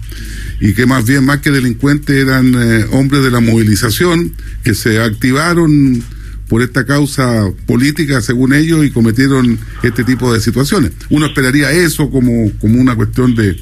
y 0.62 0.74
que 0.74 0.86
más 0.86 1.06
bien, 1.06 1.26
más 1.26 1.40
que 1.40 1.50
delincuentes, 1.50 2.16
eran 2.16 2.54
eh, 2.54 2.86
hombres 2.92 3.24
de 3.24 3.32
la 3.32 3.40
movilización 3.40 4.34
que 4.64 4.76
se 4.76 5.02
activaron 5.02 6.04
por 6.48 6.62
esta 6.62 6.86
causa 6.86 7.50
política, 7.66 8.22
según 8.22 8.54
ellos, 8.54 8.86
y 8.86 8.92
cometieron 8.92 9.58
este 9.82 10.04
tipo 10.04 10.32
de 10.32 10.40
situaciones. 10.40 10.92
Uno 11.10 11.26
esperaría 11.26 11.72
eso 11.72 12.12
como, 12.12 12.52
como 12.60 12.80
una 12.80 12.96
cuestión 12.96 13.34
de, 13.34 13.58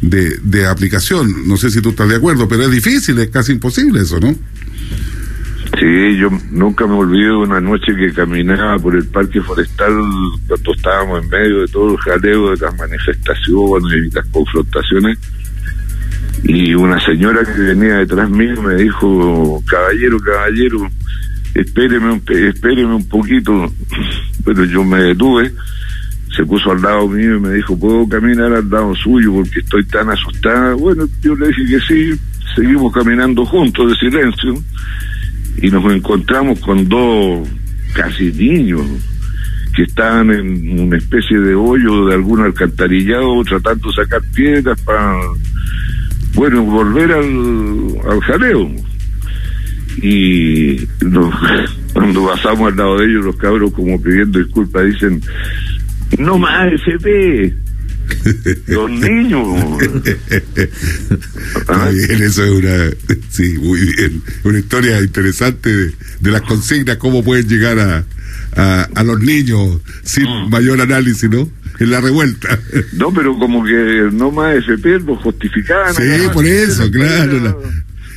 de, 0.00 0.38
de 0.42 0.66
aplicación. 0.66 1.46
No 1.46 1.58
sé 1.58 1.70
si 1.70 1.82
tú 1.82 1.90
estás 1.90 2.08
de 2.08 2.16
acuerdo, 2.16 2.48
pero 2.48 2.64
es 2.64 2.70
difícil, 2.70 3.18
es 3.18 3.28
casi 3.28 3.52
imposible 3.52 4.00
eso, 4.00 4.18
¿no? 4.18 4.34
Sí, 5.78 6.16
yo 6.18 6.28
nunca 6.50 6.86
me 6.86 6.94
olvido 6.94 7.40
de 7.40 7.46
una 7.46 7.60
noche 7.60 7.94
que 7.96 8.12
caminaba 8.12 8.78
por 8.78 8.94
el 8.94 9.06
parque 9.06 9.40
forestal 9.40 9.92
cuando 10.46 10.72
estábamos 10.74 11.22
en 11.24 11.30
medio 11.30 11.60
de 11.62 11.68
todo 11.68 11.92
el 11.92 11.98
jaleo 11.98 12.50
de 12.50 12.56
las 12.58 12.76
manifestaciones 12.76 13.92
y 13.92 14.14
las 14.14 14.26
confrontaciones. 14.28 15.18
Y 16.44 16.74
una 16.74 17.00
señora 17.00 17.40
que 17.44 17.60
venía 17.60 17.96
detrás 17.96 18.28
mío 18.28 18.60
me 18.62 18.74
dijo, 18.74 19.62
caballero, 19.66 20.18
caballero, 20.20 20.90
espéreme, 21.54 22.20
espéreme 22.28 22.94
un 22.94 23.08
poquito, 23.08 23.72
pero 24.44 24.64
yo 24.64 24.84
me 24.84 25.02
detuve, 25.02 25.52
se 26.36 26.44
puso 26.44 26.72
al 26.72 26.82
lado 26.82 27.08
mío 27.08 27.36
y 27.36 27.40
me 27.40 27.54
dijo, 27.54 27.78
¿puedo 27.78 28.06
caminar 28.08 28.52
al 28.52 28.68
lado 28.68 28.94
suyo 28.94 29.32
porque 29.32 29.60
estoy 29.60 29.84
tan 29.86 30.10
asustada? 30.10 30.74
Bueno, 30.74 31.08
yo 31.22 31.34
le 31.34 31.48
dije 31.48 31.64
que 31.66 31.80
sí, 31.80 32.20
seguimos 32.54 32.92
caminando 32.92 33.44
juntos 33.46 33.90
de 33.90 33.96
silencio 33.96 34.62
y 35.58 35.70
nos 35.70 35.84
encontramos 35.92 36.60
con 36.60 36.88
dos 36.88 37.48
casi 37.94 38.32
niños 38.32 38.82
que 39.74 39.84
estaban 39.84 40.30
en 40.30 40.80
una 40.80 40.98
especie 40.98 41.38
de 41.38 41.54
hoyo 41.54 42.06
de 42.06 42.14
algún 42.14 42.40
alcantarillado 42.42 43.42
tratando 43.44 43.88
de 43.88 43.94
sacar 43.94 44.20
piedras 44.34 44.80
para, 44.82 45.16
bueno, 46.34 46.62
volver 46.62 47.12
al, 47.12 48.10
al 48.10 48.20
jaleo. 48.20 48.70
Y 50.02 50.86
cuando 51.92 52.26
pasamos 52.26 52.70
al 52.70 52.76
lado 52.76 52.98
de 52.98 53.06
ellos, 53.06 53.24
los 53.24 53.36
cabros 53.36 53.72
como 53.72 54.00
pidiendo 54.00 54.38
disculpas 54.38 54.86
dicen, 54.86 55.22
no 56.18 56.38
más 56.38 56.72
FP, 56.72 57.54
los 58.66 58.90
niños. 58.90 59.46
Bien, 61.92 62.22
eso 62.22 62.44
es 62.44 62.50
una, 62.50 62.90
sí, 63.30 63.58
muy 63.58 63.80
bien, 63.80 64.22
una 64.44 64.58
historia 64.58 65.00
interesante 65.00 65.74
de, 65.74 65.92
de 66.20 66.30
las 66.30 66.42
consignas, 66.42 66.96
cómo 66.96 67.22
pueden 67.24 67.48
llegar 67.48 67.78
a, 67.78 68.04
a, 68.56 68.88
a 68.94 69.04
los 69.04 69.20
niños 69.20 69.80
sin 70.04 70.24
Mm. 70.24 70.50
mayor 70.50 70.80
análisis, 70.80 71.28
¿no? 71.28 71.48
En 71.80 71.90
la 71.90 72.00
revuelta. 72.00 72.58
No, 72.92 73.12
pero 73.12 73.36
como 73.38 73.64
que 73.64 74.08
no 74.12 74.30
más 74.30 74.56
FP 74.56 75.00
lo 75.00 75.16
justificaban. 75.16 75.94
Sí, 75.94 76.02
por 76.32 76.44
eso, 76.46 76.90
claro, 76.90 77.40
la- 77.40 77.56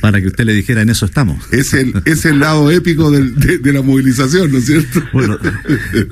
Para 0.06 0.20
que 0.20 0.28
usted 0.28 0.44
le 0.44 0.52
dijera, 0.54 0.82
en 0.82 0.88
eso 0.88 1.04
estamos. 1.04 1.42
Es 1.50 1.74
el, 1.74 1.92
es 2.04 2.24
el 2.26 2.38
lado 2.38 2.70
épico 2.70 3.10
del- 3.10 3.34
de, 3.34 3.58
de 3.58 3.72
la 3.72 3.82
movilización, 3.82 4.52
¿no 4.52 4.58
es 4.58 4.66
cierto? 4.66 5.02
Bueno, 5.12 5.36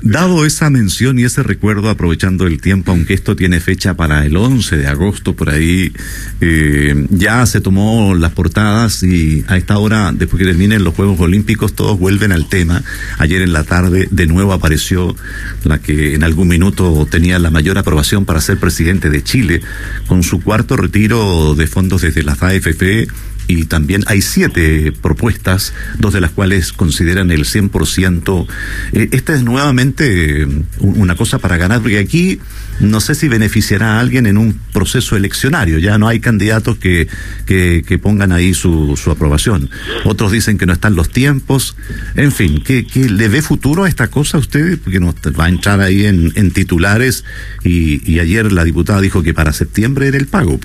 dado 0.01 0.45
esa 0.45 0.69
mención 0.69 1.17
y 1.17 1.23
ese 1.23 1.43
recuerdo, 1.43 1.89
aprovechando 1.89 2.45
el 2.45 2.59
tiempo, 2.59 2.91
aunque 2.91 3.13
esto 3.13 3.37
tiene 3.37 3.61
fecha 3.61 3.93
para 3.93 4.25
el 4.25 4.35
11 4.35 4.75
de 4.75 4.87
agosto, 4.87 5.33
por 5.33 5.49
ahí, 5.49 5.93
eh, 6.41 7.07
ya 7.09 7.45
se 7.45 7.61
tomó 7.61 8.15
las 8.15 8.33
portadas 8.33 9.01
y 9.03 9.45
a 9.47 9.55
esta 9.55 9.77
hora, 9.77 10.11
después 10.11 10.39
que 10.39 10.45
terminen 10.45 10.83
los 10.83 10.93
Juegos 10.93 11.17
Olímpicos, 11.21 11.73
todos 11.73 11.97
vuelven 11.97 12.33
al 12.33 12.49
tema. 12.49 12.83
Ayer 13.17 13.41
en 13.43 13.53
la 13.53 13.63
tarde, 13.63 14.09
de 14.11 14.27
nuevo 14.27 14.51
apareció 14.51 15.15
la 15.63 15.79
que 15.79 16.15
en 16.15 16.23
algún 16.23 16.49
minuto 16.49 17.07
tenía 17.09 17.39
la 17.39 17.49
mayor 17.49 17.77
aprobación 17.77 18.25
para 18.25 18.41
ser 18.41 18.59
presidente 18.59 19.09
de 19.09 19.23
Chile, 19.23 19.61
con 20.05 20.21
su 20.21 20.41
cuarto 20.41 20.75
retiro 20.75 21.55
de 21.55 21.65
fondos 21.67 22.01
desde 22.01 22.23
la 22.23 22.33
AFP 22.33 23.07
y 23.47 23.65
también 23.65 24.03
hay 24.07 24.21
siete 24.21 24.91
propuestas, 24.91 25.73
dos 25.99 26.13
de 26.13 26.21
las 26.21 26.31
cuales 26.31 26.73
consideran 26.73 27.31
el 27.31 27.45
100%. 27.45 28.47
Eh, 28.93 29.09
esta 29.11 29.35
es 29.35 29.43
nuevamente 29.43 30.41
eh, 30.41 30.47
una 30.79 31.15
cosa 31.15 31.39
para 31.39 31.57
ganar, 31.57 31.81
porque 31.81 31.99
aquí 31.99 32.39
no 32.79 32.99
sé 32.99 33.15
si 33.15 33.27
beneficiará 33.27 33.95
a 33.95 33.99
alguien 33.99 34.25
en 34.25 34.37
un 34.37 34.59
proceso 34.73 35.15
eleccionario. 35.15 35.77
Ya 35.79 35.97
no 35.97 36.07
hay 36.07 36.19
candidatos 36.19 36.77
que, 36.77 37.07
que, 37.45 37.99
pongan 38.01 38.31
ahí 38.31 38.53
su, 38.53 38.97
su, 38.97 39.11
aprobación. 39.11 39.69
Otros 40.03 40.31
dicen 40.31 40.57
que 40.57 40.65
no 40.65 40.73
están 40.73 40.95
los 40.95 41.09
tiempos. 41.09 41.75
En 42.15 42.31
fin, 42.31 42.61
¿qué, 42.63 42.85
qué 42.85 43.09
le 43.09 43.29
ve 43.29 43.41
futuro 43.41 43.85
a 43.85 43.89
esta 43.89 44.07
cosa 44.07 44.37
a 44.37 44.41
usted? 44.41 44.77
Porque 44.79 44.99
nos 44.99 45.15
va 45.15 45.45
a 45.45 45.49
entrar 45.49 45.79
ahí 45.79 46.05
en, 46.05 46.33
en 46.35 46.51
titulares 46.51 47.23
y, 47.63 48.01
y, 48.11 48.19
ayer 48.19 48.51
la 48.51 48.63
diputada 48.63 49.01
dijo 49.01 49.23
que 49.23 49.33
para 49.33 49.53
septiembre 49.53 50.07
era 50.07 50.17
el 50.17 50.27
pago. 50.27 50.59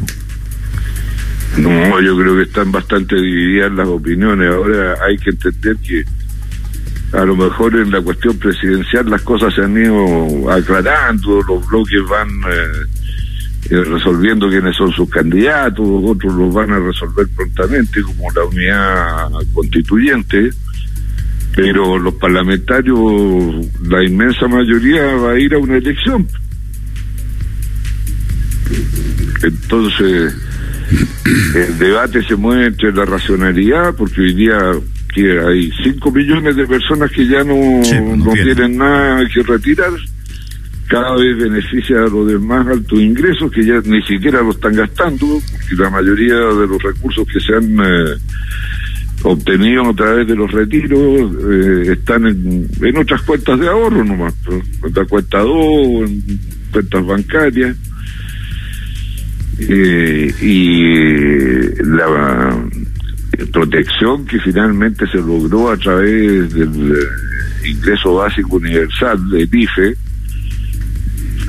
No, 1.59 2.01
yo 2.01 2.17
creo 2.17 2.37
que 2.37 2.43
están 2.43 2.71
bastante 2.71 3.17
divididas 3.17 3.73
las 3.73 3.89
opiniones. 3.89 4.53
Ahora 4.53 4.97
hay 5.07 5.17
que 5.19 5.31
entender 5.31 5.77
que 5.79 6.05
a 7.13 7.25
lo 7.25 7.35
mejor 7.35 7.75
en 7.77 7.91
la 7.91 8.01
cuestión 8.01 8.39
presidencial 8.39 9.11
las 9.11 9.23
cosas 9.23 9.53
se 9.55 9.63
han 9.63 9.77
ido 9.77 10.51
aclarando, 10.51 11.43
los 11.43 11.67
bloques 11.67 12.01
van 12.09 12.29
eh, 12.29 13.71
eh, 13.71 13.85
resolviendo 13.85 14.49
quiénes 14.49 14.77
son 14.77 14.93
sus 14.93 15.11
candidatos, 15.11 15.87
otros 16.05 16.33
los 16.35 16.55
van 16.55 16.73
a 16.73 16.79
resolver 16.79 17.27
prontamente, 17.37 18.01
como 18.03 18.31
la 18.31 18.45
unidad 18.45 19.29
constituyente, 19.53 20.51
pero 21.55 21.99
los 21.99 22.15
parlamentarios, 22.15 22.99
la 23.83 24.05
inmensa 24.05 24.47
mayoría 24.47 25.05
va 25.17 25.33
a 25.33 25.39
ir 25.39 25.53
a 25.55 25.59
una 25.59 25.77
elección. 25.77 26.29
Entonces, 29.43 30.35
el 31.55 31.79
debate 31.79 32.23
se 32.23 32.37
mueve 32.37 32.67
entre 32.67 32.93
la 32.93 33.05
racionalidad, 33.05 33.95
porque 33.95 34.21
hoy 34.21 34.35
día 34.35 34.59
que 35.15 35.41
hay 35.41 35.71
5 35.83 36.11
millones 36.13 36.57
de 36.57 36.67
personas 36.67 37.11
que 37.11 37.27
ya 37.27 37.43
no, 37.43 37.55
no, 38.17 38.33
tienen 38.33 38.77
nada 38.77 39.27
que 39.33 39.43
retirar, 39.43 39.91
cada 40.89 41.15
vez 41.17 41.37
beneficia 41.39 41.99
a 41.99 42.09
los 42.09 42.27
de 42.27 42.39
más 42.39 42.67
altos 42.67 42.99
ingresos 42.99 43.51
que 43.53 43.65
ya 43.65 43.81
ni 43.85 44.03
siquiera 44.03 44.43
lo 44.43 44.51
están 44.51 44.75
gastando, 44.75 45.41
porque 45.53 45.77
la 45.77 45.91
mayoría 45.91 46.35
de 46.35 46.67
los 46.67 46.83
recursos 46.83 47.27
que 47.33 47.41
se 47.41 47.55
han 47.55 47.79
eh, 47.79 48.17
obtenido 49.23 49.89
a 49.89 49.95
través 49.95 50.27
de 50.27 50.35
los 50.35 50.51
retiros 50.51 51.31
eh, 51.49 51.93
están 51.93 52.27
en, 52.27 52.69
en, 52.81 52.97
otras 52.97 53.23
cuentas 53.23 53.61
de 53.61 53.69
ahorro 53.69 54.05
nomás, 54.05 54.35
en 54.49 54.95
la 54.95 55.05
cuenta 55.05 55.39
2, 55.39 56.11
en 56.11 56.41
cuentas 56.73 57.07
bancarias. 57.07 57.77
Eh, 59.69 60.35
y 60.41 61.83
la 61.85 62.67
protección 63.53 64.25
que 64.27 64.39
finalmente 64.41 65.07
se 65.07 65.19
logró 65.19 65.71
a 65.71 65.77
través 65.77 66.53
del 66.53 66.93
eh, 66.93 67.69
ingreso 67.69 68.15
básico 68.15 68.57
universal 68.57 69.29
del 69.31 69.49
IFE, 69.53 69.97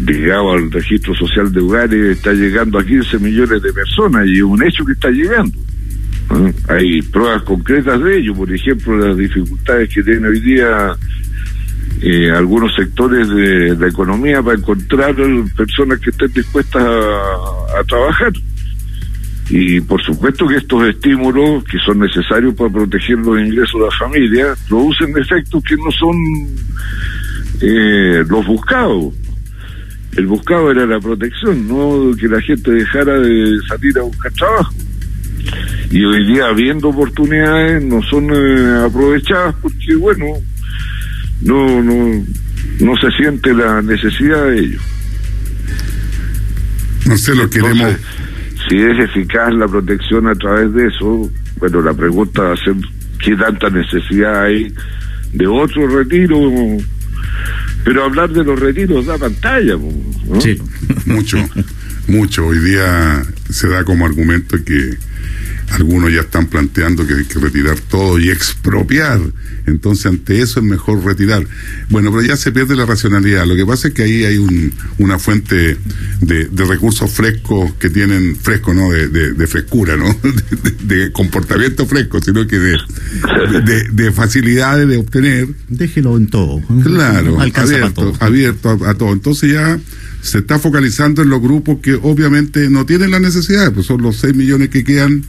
ligado 0.06 0.52
al 0.52 0.72
registro 0.72 1.14
social 1.16 1.52
de 1.52 1.62
hogares, 1.62 2.18
está 2.18 2.34
llegando 2.34 2.80
a 2.80 2.86
15 2.86 3.20
millones 3.20 3.62
de 3.62 3.74
personas 3.74 4.28
y 4.28 4.38
es 4.38 4.44
un 4.44 4.64
hecho 4.64 4.86
que 4.86 4.94
está 4.94 5.10
llegando. 5.10 5.58
Hay 6.70 7.02
pruebas 7.02 7.44
concretas 7.44 8.02
de 8.02 8.20
ello, 8.20 8.34
por 8.34 8.52
ejemplo, 8.52 8.98
las 8.98 9.18
dificultades 9.18 9.94
que 9.94 10.02
tiene 10.02 10.28
hoy 10.28 10.40
día 10.40 10.96
eh, 12.02 12.32
algunos 12.32 12.74
sectores 12.76 13.30
de 13.30 13.76
la 13.76 13.88
economía 13.88 14.42
para 14.42 14.58
encontrar 14.58 15.16
personas 15.56 16.00
que 16.00 16.10
estén 16.10 16.34
dispuestas 16.34 16.84
a 16.84 17.84
trabajar. 17.84 18.32
Y 19.50 19.82
por 19.82 20.02
supuesto 20.02 20.48
que 20.48 20.56
estos 20.56 20.88
estímulos 20.88 21.64
que 21.66 21.78
son 21.86 22.00
necesarios 22.00 22.56
para 22.56 22.70
proteger 22.70 23.18
los 23.18 23.40
ingresos 23.40 23.74
de 23.74 23.86
la 23.86 23.92
familia 24.00 24.56
producen 24.70 25.18
efectos 25.18 25.62
que 25.64 25.76
no 25.76 25.92
son 25.92 26.16
eh, 27.62 28.24
los 28.30 28.46
buscados. 28.48 29.14
El 30.16 30.28
buscado 30.28 30.72
era 30.72 30.86
la 30.86 31.00
protección, 31.00 31.68
no 31.68 32.16
que 32.16 32.28
la 32.28 32.42
gente 32.42 32.72
dejara 32.72 33.20
de 33.20 33.60
salir 33.68 33.98
a 34.00 34.04
buscar 34.04 34.32
trabajo. 34.32 34.74
Y 35.90 36.04
hoy 36.04 36.26
día, 36.28 36.48
habiendo 36.48 36.90
oportunidades, 36.90 37.84
no 37.84 38.02
son 38.04 38.30
eh, 38.34 38.86
aprovechadas 38.86 39.56
porque, 39.62 39.96
bueno, 39.96 40.26
no, 41.42 41.84
no, 41.84 42.26
no 42.80 42.96
se 42.98 43.12
siente 43.18 43.54
la 43.54 43.82
necesidad 43.82 44.46
de 44.46 44.60
ello. 44.60 44.80
No 47.06 47.18
sé, 47.18 47.36
lo 47.36 47.50
queremos 47.50 47.96
si 48.72 48.78
es 48.78 49.00
eficaz 49.00 49.54
la 49.54 49.68
protección 49.68 50.28
a 50.28 50.36
través 50.36 50.74
de 50.74 50.88
eso, 50.88 51.30
bueno, 51.58 51.82
la 51.82 51.94
pregunta 51.94 52.42
va 52.42 52.54
a 52.54 52.58
ser 52.58 52.76
qué 53.24 53.36
tanta 53.36 53.70
necesidad 53.70 54.46
hay 54.46 54.74
de 55.34 55.48
otro 55.48 55.88
retiro, 55.88 56.40
pero 57.84 58.06
hablar 58.06 58.30
de 58.30 58.44
los 58.44 58.60
retiros 58.60 59.06
da 59.06 59.18
pantalla. 59.18 59.76
Sí, 60.40 60.58
mucho, 61.06 61.38
mucho. 62.08 62.48
Hoy 62.48 62.60
día 62.60 63.24
se 63.50 63.68
da 63.68 63.84
como 63.84 64.06
argumento 64.06 64.58
que 64.64 64.98
algunos 65.72 66.12
ya 66.12 66.22
están 66.22 66.48
planteando 66.48 67.08
que 67.08 67.14
hay 67.14 67.26
que 67.26 67.40
retirar 67.40 67.80
todo 67.80 68.20
y 68.20 68.30
expropiar. 68.30 69.20
Entonces, 69.66 70.06
ante 70.06 70.42
eso 70.42 70.60
es 70.60 70.66
mejor 70.66 71.04
retirar. 71.04 71.46
Bueno, 71.90 72.12
pero 72.12 72.24
ya 72.24 72.36
se 72.36 72.52
pierde 72.52 72.76
la 72.76 72.86
racionalidad. 72.86 73.46
Lo 73.46 73.56
que 73.56 73.66
pasa 73.66 73.88
es 73.88 73.94
que 73.94 74.04
ahí 74.04 74.26
hay 74.26 74.38
un, 74.38 74.74
una 74.98 75.18
fuente 75.18 75.78
de, 76.22 76.66
recursos 76.66 77.10
frescos 77.12 77.74
que 77.74 77.90
tienen, 77.90 78.36
fresco, 78.36 78.74
¿no? 78.74 78.92
De, 78.92 79.48
frescura, 79.48 79.98
¿no? 79.98 80.16
De, 80.84 81.12
comportamiento 81.12 81.86
fresco, 81.86 82.22
sino 82.22 82.46
que 82.48 82.60
de, 82.60 82.78
de, 83.92 84.12
facilidades 84.12 84.88
de 84.88 84.98
obtener. 84.98 85.48
Déjelo 85.70 86.18
en 86.18 86.28
todo. 86.28 86.62
Claro, 86.84 87.40
abierto, 87.40 88.14
abierto 88.20 88.70
a 88.86 88.94
todo. 88.94 89.14
Entonces 89.14 89.52
ya 89.52 89.80
se 90.22 90.40
está 90.40 90.60
focalizando 90.60 91.22
en 91.22 91.30
los 91.30 91.42
grupos 91.42 91.80
que 91.82 91.96
obviamente 91.96 92.70
no 92.70 92.86
tienen 92.86 93.12
la 93.12 93.20
necesidad, 93.20 93.74
pues 93.74 93.88
son 93.88 94.02
los 94.02 94.18
6 94.18 94.36
millones 94.36 94.70
que 94.70 94.84
quedan 94.84 95.24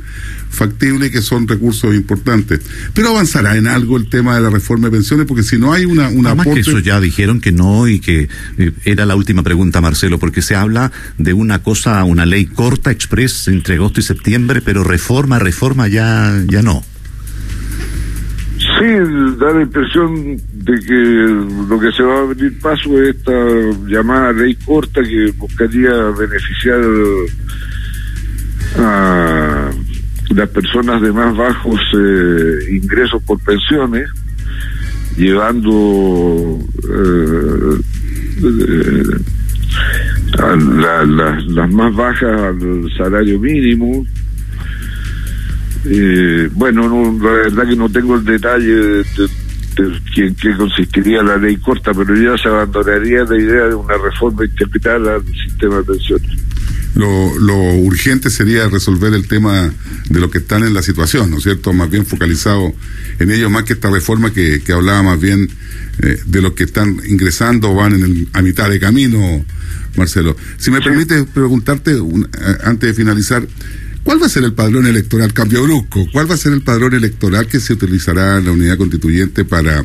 factibles 0.50 1.08
y 1.08 1.12
que 1.12 1.22
son 1.22 1.48
recursos 1.48 1.94
importantes. 1.94 2.60
Pero 2.94 3.08
avanzará 3.08 3.56
en 3.56 3.66
algo 3.66 3.96
el 3.96 4.08
tema 4.08 4.34
de 4.36 4.42
la 4.42 4.50
reforma 4.50 4.88
de 4.88 4.92
pensiones, 4.92 5.26
porque 5.26 5.42
si 5.42 5.58
no 5.58 5.72
hay 5.72 5.84
una, 5.86 6.08
una 6.08 6.30
Además 6.30 6.48
que 6.54 6.60
eso 6.60 6.78
ya 6.78 7.00
dijeron 7.00 7.40
que 7.40 7.52
no 7.52 7.88
y 7.88 8.00
que 8.00 8.28
eh, 8.58 8.72
era 8.84 9.06
la 9.06 9.16
última 9.16 9.42
pregunta, 9.42 9.80
Marcelo, 9.80 10.18
porque 10.18 10.42
se 10.42 10.54
habla 10.54 10.92
de 11.18 11.32
una 11.32 11.62
cosa, 11.62 12.04
una 12.04 12.26
ley 12.26 12.46
corta, 12.46 12.90
express, 12.90 13.48
entre 13.48 13.76
agosto 13.76 14.00
y 14.00 14.02
septiembre, 14.02 14.60
pero 14.60 14.84
reforma, 14.84 15.38
reforma 15.38 15.88
ya, 15.88 16.42
ya 16.48 16.62
no. 16.62 16.84
Sí, 18.82 18.88
da 19.38 19.52
la 19.52 19.62
impresión 19.62 20.36
de 20.54 20.74
que 20.80 21.68
lo 21.68 21.78
que 21.78 21.92
se 21.92 22.02
va 22.02 22.16
a 22.16 22.22
abrir 22.22 22.58
paso 22.58 23.00
es 23.00 23.14
esta 23.14 23.32
llamada 23.86 24.32
ley 24.32 24.56
corta 24.56 25.00
que 25.04 25.30
buscaría 25.38 25.92
beneficiar 26.18 26.80
a 28.78 29.70
las 30.30 30.48
personas 30.48 31.00
de 31.00 31.12
más 31.12 31.36
bajos 31.36 31.80
eh, 31.96 32.58
ingresos 32.72 33.22
por 33.22 33.38
pensiones, 33.44 34.10
llevando 35.16 36.58
eh, 36.82 37.78
a 40.40 40.56
las 40.56 41.72
más 41.72 41.94
bajas 41.94 42.40
al 42.40 42.90
salario 42.98 43.38
mínimo 43.38 44.04
eh, 45.84 46.48
bueno, 46.52 46.88
no, 46.88 47.24
la 47.24 47.32
verdad 47.32 47.68
que 47.68 47.76
no 47.76 47.88
tengo 47.90 48.16
el 48.16 48.24
detalle 48.24 48.74
de, 48.74 49.04
de, 49.04 50.34
qué 50.40 50.56
consistiría 50.56 51.22
la 51.22 51.36
ley 51.36 51.56
corta, 51.56 51.92
pero 51.94 52.14
ya 52.14 52.40
se 52.40 52.48
abandonaría 52.48 53.24
la 53.24 53.36
idea 53.36 53.66
de 53.68 53.74
una 53.74 53.96
reforma 53.96 54.44
integral 54.44 55.08
al 55.08 55.24
sistema 55.26 55.78
de 55.78 55.84
pensiones. 55.84 56.30
Lo, 56.94 57.38
lo 57.38 57.56
urgente 57.76 58.28
sería 58.28 58.68
resolver 58.68 59.14
el 59.14 59.26
tema 59.26 59.72
de 60.10 60.20
lo 60.20 60.30
que 60.30 60.38
están 60.38 60.62
en 60.62 60.74
la 60.74 60.82
situación, 60.82 61.30
¿no 61.30 61.38
es 61.38 61.44
cierto? 61.44 61.72
Más 61.72 61.90
bien 61.90 62.04
focalizado 62.04 62.72
en 63.18 63.30
ello, 63.30 63.48
más 63.48 63.64
que 63.64 63.72
esta 63.72 63.90
reforma 63.90 64.32
que, 64.32 64.62
que 64.62 64.72
hablaba 64.72 65.02
más 65.02 65.20
bien 65.20 65.48
eh, 66.00 66.20
de 66.26 66.42
los 66.42 66.52
que 66.52 66.64
están 66.64 67.00
ingresando 67.06 67.70
o 67.70 67.74
van 67.74 67.94
en 67.94 68.02
el, 68.02 68.28
a 68.34 68.42
mitad 68.42 68.68
de 68.68 68.78
camino, 68.78 69.44
Marcelo. 69.96 70.36
Si 70.58 70.70
me 70.70 70.80
permite 70.82 71.24
preguntarte, 71.24 71.96
antes 72.62 72.90
de 72.90 72.94
finalizar, 72.94 73.46
¿Cuál 74.04 74.20
va 74.20 74.26
a 74.26 74.28
ser 74.28 74.44
el 74.44 74.52
padrón 74.52 74.86
electoral? 74.86 75.32
Cambio 75.32 75.62
brusco. 75.62 76.06
¿Cuál 76.12 76.28
va 76.28 76.34
a 76.34 76.38
ser 76.38 76.52
el 76.52 76.62
padrón 76.62 76.94
electoral 76.94 77.46
que 77.46 77.60
se 77.60 77.74
utilizará 77.74 78.38
en 78.38 78.46
la 78.46 78.52
unidad 78.52 78.76
constituyente 78.76 79.44
para 79.44 79.84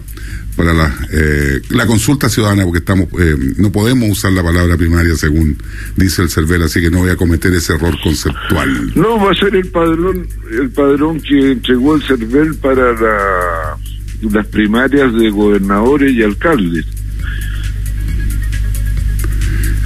para 0.56 0.74
la, 0.74 0.92
eh, 1.12 1.62
la 1.70 1.86
consulta 1.86 2.28
ciudadana? 2.28 2.64
Porque 2.64 2.80
estamos 2.80 3.08
eh, 3.20 3.36
no 3.58 3.72
podemos 3.72 4.10
usar 4.10 4.32
la 4.32 4.42
palabra 4.42 4.76
primaria 4.76 5.16
según 5.16 5.58
dice 5.96 6.24
el 6.24 6.30
CERVEL, 6.32 6.64
así 6.64 6.82
que 6.82 6.90
no 6.90 7.00
voy 7.00 7.12
a 7.12 7.16
cometer 7.16 7.54
ese 7.54 7.74
error 7.74 7.96
conceptual. 8.04 8.92
No, 8.96 9.24
va 9.24 9.32
a 9.32 9.36
ser 9.36 9.56
el 9.56 9.68
padrón 9.68 10.28
el 10.52 10.70
padrón 10.72 11.22
que 11.22 11.52
entregó 11.52 11.96
el 11.96 12.02
CERVEL 12.02 12.56
para 12.56 12.94
la, 12.94 13.78
las 14.32 14.48
primarias 14.48 15.14
de 15.14 15.30
gobernadores 15.30 16.12
y 16.14 16.24
alcaldes. 16.24 16.86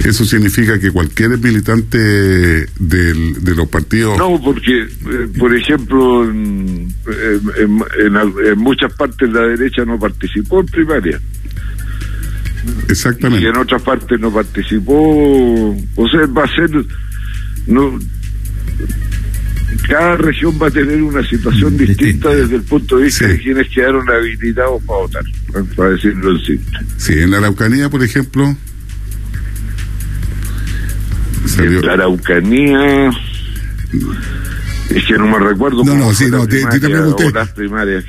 Eso 0.04 0.24
significa 0.24 0.80
que 0.80 0.90
cualquier 0.90 1.38
militante 1.38 1.98
del, 1.98 3.44
de 3.44 3.54
los 3.54 3.68
partidos... 3.68 4.18
No, 4.18 4.40
porque, 4.42 4.82
eh, 4.82 5.28
por 5.38 5.54
ejemplo, 5.54 6.28
en, 6.28 6.92
en, 7.56 8.22
en, 8.44 8.58
muchas 8.58 8.92
partes 8.94 9.30
la 9.30 9.42
derecha 9.42 9.84
no 9.84 9.98
participó 9.98 10.60
en 10.60 10.66
primaria. 10.66 11.20
Exactamente. 12.88 13.44
Y 13.44 13.48
en 13.48 13.56
otras 13.56 13.82
partes 13.82 14.18
no 14.18 14.32
participó. 14.32 15.76
O 15.94 16.08
sea, 16.08 16.26
va 16.26 16.44
a 16.44 16.48
ser... 16.48 16.70
no 17.68 17.98
Cada 19.86 20.16
región 20.16 20.58
va 20.60 20.66
a 20.66 20.70
tener 20.70 21.00
una 21.00 21.24
situación 21.26 21.76
distinta 21.76 22.30
desde 22.30 22.56
el 22.56 22.62
punto 22.62 22.98
de 22.98 23.04
vista 23.04 23.28
de 23.28 23.38
quienes 23.38 23.68
quedaron 23.68 24.08
habilitados 24.10 24.82
para 24.82 24.98
votar, 24.98 25.24
para 25.76 25.90
decirlo 25.90 26.32
en 26.32 26.44
simple. 26.44 26.78
Sí, 26.96 27.12
en 27.18 27.30
la 27.30 27.38
Araucanía, 27.38 27.88
por 27.88 28.02
ejemplo, 28.02 28.56
en 31.58 31.86
la 31.86 31.92
Araucanía. 31.94 33.10
Es 34.90 35.06
que 35.06 35.14
no 35.14 35.26
me 35.26 35.38
recuerdo. 35.38 35.84
No, 35.84 35.96
no, 35.96 36.12
sí, 36.12 36.26
no, 36.28 36.46
te, 36.46 36.64
te, 36.66 36.80
pregunté. 36.80 37.32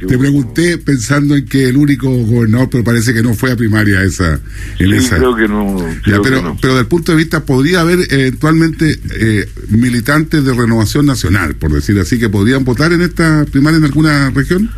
te 0.05 0.17
pregunté 0.17 0.77
pensando 0.77 1.35
en 1.35 1.45
que 1.45 1.69
el 1.69 1.77
único 1.77 2.09
gobernador, 2.09 2.69
pero 2.69 2.83
parece 2.83 3.13
que 3.13 3.23
no 3.23 3.33
fue 3.33 3.51
a 3.51 3.55
primaria 3.55 4.01
esa. 4.03 4.39
En 4.79 4.89
sí, 4.89 4.95
esa. 4.95 5.17
creo 5.17 5.35
que 5.35 5.47
no. 5.47 5.77
Creo 6.03 6.21
pero, 6.21 6.37
que 6.37 6.43
no. 6.43 6.57
pero 6.59 6.75
del 6.75 6.87
punto 6.87 7.13
de 7.13 7.19
vista, 7.19 7.45
podría 7.45 7.81
haber 7.81 7.99
eventualmente 8.11 8.99
eh, 9.15 9.49
militantes 9.69 10.43
de 10.43 10.53
renovación 10.53 11.05
nacional, 11.05 11.55
por 11.55 11.71
decir 11.71 11.97
así, 11.99 12.19
que 12.19 12.29
podrían 12.29 12.65
votar 12.65 12.91
en 12.91 13.01
esta 13.01 13.45
primaria 13.49 13.77
en 13.77 13.85
alguna 13.85 14.31
región. 14.31 14.69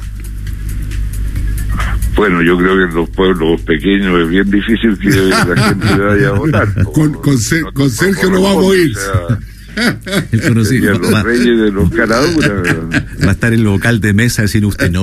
Bueno, 2.16 2.42
yo 2.42 2.58
creo 2.58 2.78
que 2.78 2.84
en 2.84 2.96
los 2.96 3.10
pueblos 3.10 3.62
pequeños 3.62 4.22
es 4.22 4.30
bien 4.30 4.50
difícil 4.50 4.98
que 4.98 5.10
la 5.10 5.44
gente 5.70 5.98
vaya 5.98 6.30
a 6.30 6.32
votar. 6.32 6.84
Con, 6.86 7.14
con, 7.14 7.38
con 7.74 7.90
Sergio 7.90 8.30
no 8.30 8.42
vamos 8.42 8.74
a 8.74 8.78
ir. 8.78 8.94
el 10.32 10.42
conocido. 10.42 10.98
los 10.98 11.14
va, 11.14 11.24
reyes 11.24 11.60
de 11.60 11.72
los 11.72 11.90
caraduras. 11.92 12.52
Va 13.26 13.30
a 13.30 13.32
estar 13.32 13.52
el 13.54 13.64
local 13.64 14.00
de 14.00 14.14
mesa 14.14 14.44
decir 14.44 14.66
usted 14.66 14.92
no. 14.92 15.02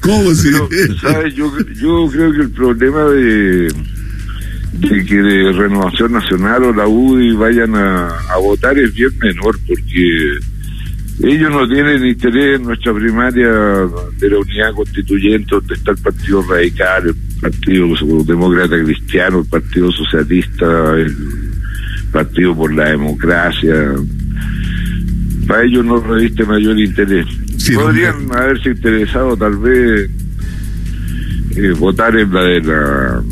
¿Cómo, 0.00 0.24
¿Cómo 0.24 0.34
si? 0.34 0.50
¿sabes? 1.00 1.34
Yo, 1.34 1.50
yo 1.74 2.08
creo 2.10 2.32
que 2.32 2.40
el 2.40 2.50
problema 2.50 3.04
de, 3.04 3.72
de 4.72 5.04
que 5.06 5.16
de 5.16 5.52
Renovación 5.52 6.12
Nacional 6.12 6.64
o 6.64 6.72
la 6.74 6.86
UDI 6.86 7.32
vayan 7.36 7.74
a, 7.74 8.08
a 8.08 8.36
votar 8.38 8.78
es 8.78 8.92
bien 8.92 9.10
menor 9.20 9.58
porque 9.66 10.38
ellos 11.20 11.50
no 11.50 11.66
tienen 11.68 12.06
interés 12.06 12.60
en 12.60 12.66
nuestra 12.66 12.94
primaria 12.94 13.48
de 13.48 14.30
la 14.30 14.38
unidad 14.38 14.72
constituyente, 14.74 15.46
donde 15.50 15.74
está 15.74 15.90
el 15.90 15.98
Partido 15.98 16.42
Radical, 16.42 17.08
el 17.08 17.14
Partido 17.40 18.24
Demócrata 18.24 18.84
Cristiano, 18.84 19.40
el 19.40 19.46
Partido 19.46 19.90
Socialista, 19.90 20.94
el 20.96 21.16
Partido 22.12 22.54
por 22.54 22.72
la 22.72 22.90
Democracia. 22.90 23.94
Para 25.48 25.64
ellos 25.64 25.84
no 25.84 26.00
reviste 26.00 26.44
mayor 26.44 26.78
interés. 26.78 27.26
Podrían 27.74 28.30
haberse 28.32 28.70
interesado 28.70 29.36
tal 29.36 29.56
vez 29.56 30.10
eh, 31.56 31.74
votar 31.78 32.16
en 32.16 32.32
la 32.32 32.42
de 32.42 32.60
la 32.62 33.22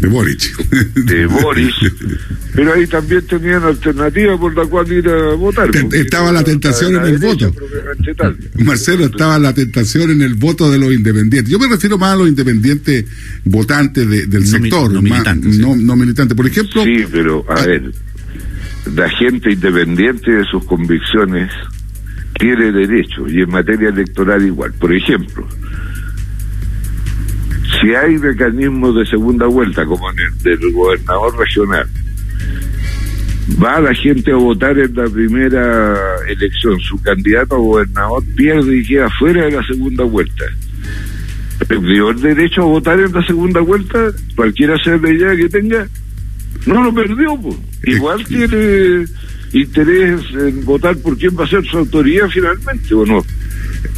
de 0.00 0.06
Boric. 0.06 0.56
De 0.94 1.26
Boric. 1.26 1.74
Pero 2.54 2.72
ahí 2.72 2.86
también 2.86 3.26
tenían 3.26 3.62
alternativa 3.62 4.38
por 4.38 4.56
la 4.56 4.64
cual 4.64 4.90
ir 4.90 5.08
a 5.08 5.34
votar. 5.34 5.70
Estaba 5.92 6.32
la 6.32 6.42
tentación 6.42 6.96
en 6.96 7.04
el 7.04 7.18
voto. 7.18 7.52
Marcelo, 8.64 9.04
estaba 9.04 9.38
la 9.38 9.52
tentación 9.52 10.10
en 10.10 10.22
el 10.22 10.34
voto 10.34 10.70
de 10.70 10.78
los 10.78 10.92
independientes. 10.92 11.52
Yo 11.52 11.58
me 11.58 11.68
refiero 11.68 11.98
más 11.98 12.14
a 12.14 12.16
los 12.16 12.28
independientes 12.28 13.04
votantes 13.44 14.08
del 14.30 14.46
sector. 14.46 14.90
no, 14.90 15.02
militantes, 15.02 15.58
no, 15.58 15.76
no 15.76 15.96
militantes. 15.96 16.36
Por 16.36 16.46
ejemplo. 16.46 16.84
Sí, 16.84 17.04
pero 17.10 17.44
a, 17.48 17.64
ver, 17.64 17.92
la 18.94 19.08
gente 19.10 19.52
independiente 19.52 20.30
de 20.30 20.44
sus 20.44 20.64
convicciones 20.64 21.50
tiene 22.38 22.72
derecho 22.72 23.28
y 23.28 23.42
en 23.42 23.50
materia 23.50 23.90
electoral 23.90 24.44
igual. 24.44 24.72
Por 24.74 24.94
ejemplo, 24.94 25.46
si 27.80 27.94
hay 27.94 28.18
mecanismos 28.18 28.96
de 28.96 29.06
segunda 29.06 29.46
vuelta, 29.46 29.84
como 29.84 30.10
en 30.10 30.18
el 30.18 30.38
del 30.42 30.72
gobernador 30.72 31.36
regional, 31.38 31.88
va 33.62 33.80
la 33.80 33.94
gente 33.94 34.32
a 34.32 34.36
votar 34.36 34.78
en 34.78 34.94
la 34.94 35.04
primera 35.04 35.96
elección, 36.28 36.78
su 36.80 37.00
candidato 37.00 37.54
a 37.54 37.58
gobernador 37.58 38.24
pierde 38.36 38.78
y 38.78 38.86
queda 38.86 39.08
fuera 39.18 39.44
de 39.44 39.52
la 39.52 39.66
segunda 39.66 40.04
vuelta. 40.04 40.44
¿Perdió 41.66 42.10
el 42.10 42.20
derecho 42.20 42.62
a 42.62 42.66
votar 42.66 43.00
en 43.00 43.12
la 43.12 43.26
segunda 43.26 43.60
vuelta? 43.60 44.12
Cualquiera 44.36 44.76
sea 44.82 44.96
la 44.96 45.10
idea 45.10 45.36
que 45.36 45.48
tenga, 45.48 45.88
no 46.66 46.84
lo 46.84 46.94
perdió. 46.94 47.36
Pues. 47.40 47.56
Igual 47.84 48.24
tiene 48.24 49.06
interés 49.52 50.20
en 50.34 50.64
votar 50.64 50.96
por 50.98 51.16
quién 51.16 51.36
va 51.38 51.44
a 51.44 51.48
ser 51.48 51.64
su 51.64 51.78
autoridad 51.78 52.28
finalmente, 52.28 52.94
¿o 52.94 53.04
no? 53.04 53.24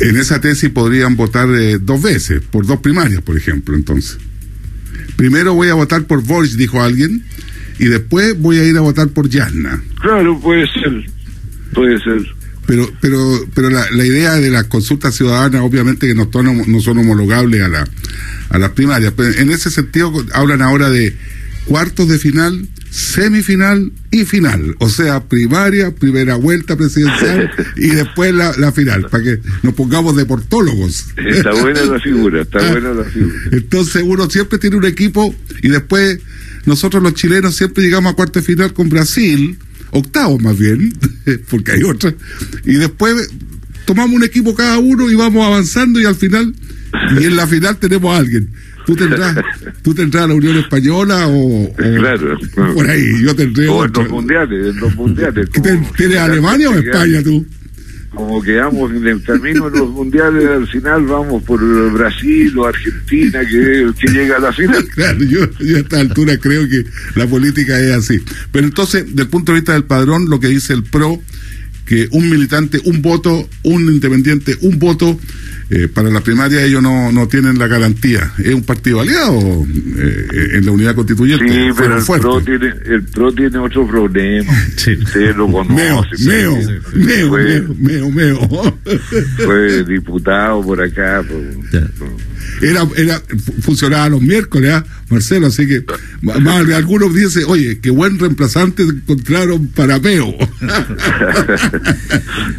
En 0.00 0.16
esa 0.16 0.40
tesis 0.40 0.70
podrían 0.70 1.16
votar 1.16 1.48
eh, 1.50 1.78
dos 1.80 2.02
veces, 2.02 2.42
por 2.50 2.66
dos 2.66 2.80
primarias, 2.80 3.22
por 3.22 3.36
ejemplo, 3.36 3.74
entonces. 3.74 4.18
Primero 5.16 5.54
voy 5.54 5.68
a 5.68 5.74
votar 5.74 6.04
por 6.04 6.22
Boris, 6.22 6.56
dijo 6.56 6.82
alguien, 6.82 7.24
y 7.80 7.86
después 7.86 8.38
voy 8.38 8.58
a 8.58 8.64
ir 8.64 8.76
a 8.76 8.80
votar 8.80 9.08
por 9.08 9.28
Yasna. 9.28 9.82
Claro, 10.02 10.38
puede 10.38 10.70
ser, 10.70 11.02
puede 11.72 11.98
ser. 11.98 12.26
Pero, 12.66 12.88
pero, 13.00 13.40
pero 13.54 13.70
la, 13.70 13.90
la 13.90 14.04
idea 14.04 14.34
de 14.34 14.50
las 14.50 14.64
consultas 14.64 15.14
ciudadanas, 15.14 15.62
obviamente 15.62 16.06
que 16.06 16.14
no, 16.14 16.28
no 16.30 16.80
son 16.80 16.98
homologables 16.98 17.62
a, 17.62 17.68
la, 17.68 17.88
a 18.50 18.58
las 18.58 18.70
primarias. 18.72 19.14
Pero 19.16 19.30
en 19.30 19.50
ese 19.50 19.70
sentido, 19.70 20.12
hablan 20.34 20.60
ahora 20.60 20.90
de 20.90 21.16
cuartos 21.64 22.06
de 22.08 22.18
final, 22.18 22.68
semifinal 22.90 23.92
y 24.10 24.24
final. 24.26 24.76
O 24.78 24.90
sea, 24.90 25.24
primaria, 25.24 25.94
primera 25.94 26.36
vuelta 26.36 26.76
presidencial 26.76 27.50
y 27.76 27.88
después 27.88 28.34
la, 28.34 28.52
la 28.58 28.72
final, 28.72 29.06
para 29.10 29.24
que 29.24 29.40
nos 29.62 29.72
pongamos 29.72 30.16
de 30.16 30.26
portólogos. 30.26 31.06
Está 31.16 31.52
buena 31.52 31.82
la 31.82 31.98
figura, 31.98 32.42
está 32.42 32.58
buena 32.72 32.92
la 32.92 33.04
figura. 33.04 33.34
Entonces 33.52 34.02
uno 34.04 34.28
siempre 34.28 34.58
tiene 34.58 34.76
un 34.76 34.84
equipo 34.84 35.34
y 35.62 35.68
después 35.68 36.20
nosotros 36.66 37.03
los 37.03 37.14
chilenos 37.14 37.57
siempre 37.57 37.85
llegamos 37.85 38.12
a 38.12 38.16
cuarto 38.16 38.40
de 38.40 38.46
final 38.46 38.73
con 38.73 38.88
Brasil, 38.88 39.59
octavo 39.90 40.38
más 40.38 40.59
bien, 40.59 40.92
porque 41.51 41.73
hay 41.73 41.83
otra, 41.83 42.14
y 42.64 42.75
después 42.75 43.31
tomamos 43.85 44.16
un 44.16 44.25
equipo 44.25 44.55
cada 44.55 44.79
uno 44.79 45.11
y 45.11 45.14
vamos 45.14 45.46
avanzando 45.46 46.01
y 46.01 46.05
al 46.05 46.14
final, 46.14 46.55
y 47.18 47.25
en 47.25 47.37
la 47.37 47.46
final 47.46 47.77
tenemos 47.79 48.14
a 48.14 48.18
alguien 48.18 48.51
tú 48.90 48.96
tendrás, 48.96 49.37
tú 49.83 49.94
tendrás 49.94 50.29
la 50.29 50.35
Unión 50.35 50.57
Española 50.57 51.27
o, 51.29 51.73
claro, 51.75 52.37
por 52.75 52.88
ahí, 52.88 53.23
yo 53.23 53.35
tendré 53.35 53.68
o 53.68 53.85
en 53.85 53.92
los 53.92 54.09
mundiales, 54.09 54.66
en 54.66 54.81
los 54.81 54.94
mundiales. 54.96 55.49
¿Tienes 55.96 56.18
Alemania 56.18 56.70
o 56.70 56.75
España 56.75 57.23
tú? 57.23 57.46
Como 58.14 58.42
quedamos 58.42 58.90
en 58.90 59.07
el 59.07 59.23
camino 59.23 59.70
de 59.70 59.79
los 59.79 59.90
mundiales, 59.90 60.49
al 60.49 60.66
final 60.66 61.07
vamos 61.07 61.42
por 61.44 61.61
Brasil 61.92 62.59
o 62.59 62.66
Argentina, 62.66 63.40
que, 63.40 63.90
que 63.99 64.12
llega 64.12 64.37
a 64.37 64.40
la 64.40 64.53
final. 64.53 64.85
Claro, 64.94 65.25
yo, 65.25 65.49
yo 65.61 65.77
a 65.77 65.81
esta 65.81 66.01
altura 66.01 66.37
creo 66.38 66.68
que 66.68 66.85
la 67.14 67.27
política 67.27 67.79
es 67.81 67.92
así. 67.92 68.20
Pero 68.51 68.66
entonces, 68.66 69.14
del 69.14 69.29
punto 69.29 69.53
de 69.53 69.61
vista 69.61 69.73
del 69.73 69.85
padrón, 69.85 70.29
lo 70.29 70.40
que 70.40 70.49
dice 70.49 70.73
el 70.73 70.83
PRO, 70.83 71.20
que 71.87 72.09
un 72.12 72.31
militante, 72.31 72.81
un 72.85 73.03
voto, 73.03 73.49
un 73.64 73.83
independiente, 73.83 74.57
un 74.61 74.79
voto, 74.79 75.18
eh, 75.72 75.87
para 75.87 76.11
la 76.11 76.20
primaria 76.20 76.64
ellos 76.64 76.83
no, 76.83 77.12
no 77.12 77.28
tienen 77.28 77.56
la 77.56 77.68
garantía. 77.68 78.33
Es 78.38 78.52
un 78.52 78.64
partido 78.64 79.00
aliado 79.00 79.38
eh, 79.38 80.48
en 80.54 80.66
la 80.66 80.72
unidad 80.72 80.96
constituyente. 80.96 81.46
Sí, 81.48 81.70
pero 81.76 81.96
el 81.96 82.04
PRO, 82.04 82.40
tiene, 82.42 82.74
el 82.87 83.04
PRO 83.04 83.33
tiene 83.33 83.59
otro 83.59 83.87
problema. 83.87 84.52
Sí. 84.76 84.92
Usted 84.92 85.37
lo 85.37 85.50
conoce. 85.50 85.74
Meo, 86.24 86.56
meo, 86.94 87.30
meo, 87.35 88.11
meo, 88.11 88.11
meo, 88.11 88.78
Fue 89.44 89.85
diputado 89.85 90.62
por 90.62 90.80
acá. 90.80 91.22
Por, 91.22 91.38
era, 92.62 92.87
era, 92.96 93.22
funcionaba 93.61 94.09
los 94.09 94.22
miércoles, 94.22 94.72
¿eh? 94.74 94.83
Marcelo, 95.11 95.49
así 95.49 95.66
que 95.66 95.85
más 96.23 96.66
de 96.66 96.75
algunos 96.75 97.14
dicen, 97.14 97.44
oye, 97.49 97.81
qué 97.81 97.90
buen 97.90 98.18
reemplazante 98.18 98.85
encontraron 98.85 99.66
para 99.68 99.99
Meo. 99.99 100.35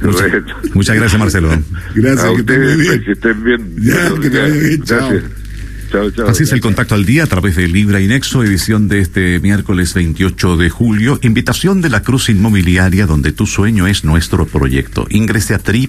muchas, 0.02 0.32
muchas 0.74 0.96
gracias, 0.96 1.20
Marcelo. 1.20 1.50
Gracias, 1.96 2.32
que 2.34 2.40
estén 2.42 2.78
bien. 2.78 3.04
Que 3.04 3.12
estén 3.12 3.44
bien. 3.44 3.76
Ya, 3.82 4.20
que 4.20 4.30
te 4.30 4.40
vaya 4.40 4.56
bien, 4.56 4.84
chao. 4.84 5.12
Chao, 5.92 6.10
chao, 6.12 6.30
Así 6.30 6.44
es 6.44 6.54
el 6.54 6.62
contacto 6.62 6.96
al 6.96 7.06
día 7.06 7.26
a 7.26 7.28
través 7.28 7.58
de 7.58 7.68
Libra 7.68 8.00
Inexo, 8.00 8.44
edición 8.44 8.88
de 8.88 9.02
este 9.02 9.40
miércoles 9.42 9.94
28 9.94 10.56
de 10.56 10.70
julio. 10.70 11.20
Invitación 11.22 11.82
de 11.82 11.90
la 11.90 12.02
Cruz 12.02 12.30
Inmobiliaria, 12.30 13.06
donde 13.06 13.34
tu 13.34 13.46
sueño 13.46 13.88
es 13.88 14.06
nuestro 14.06 14.46
proyecto. 14.46 15.06
Ingrese 15.10 15.54
a 15.54 15.60
triple 15.60 15.82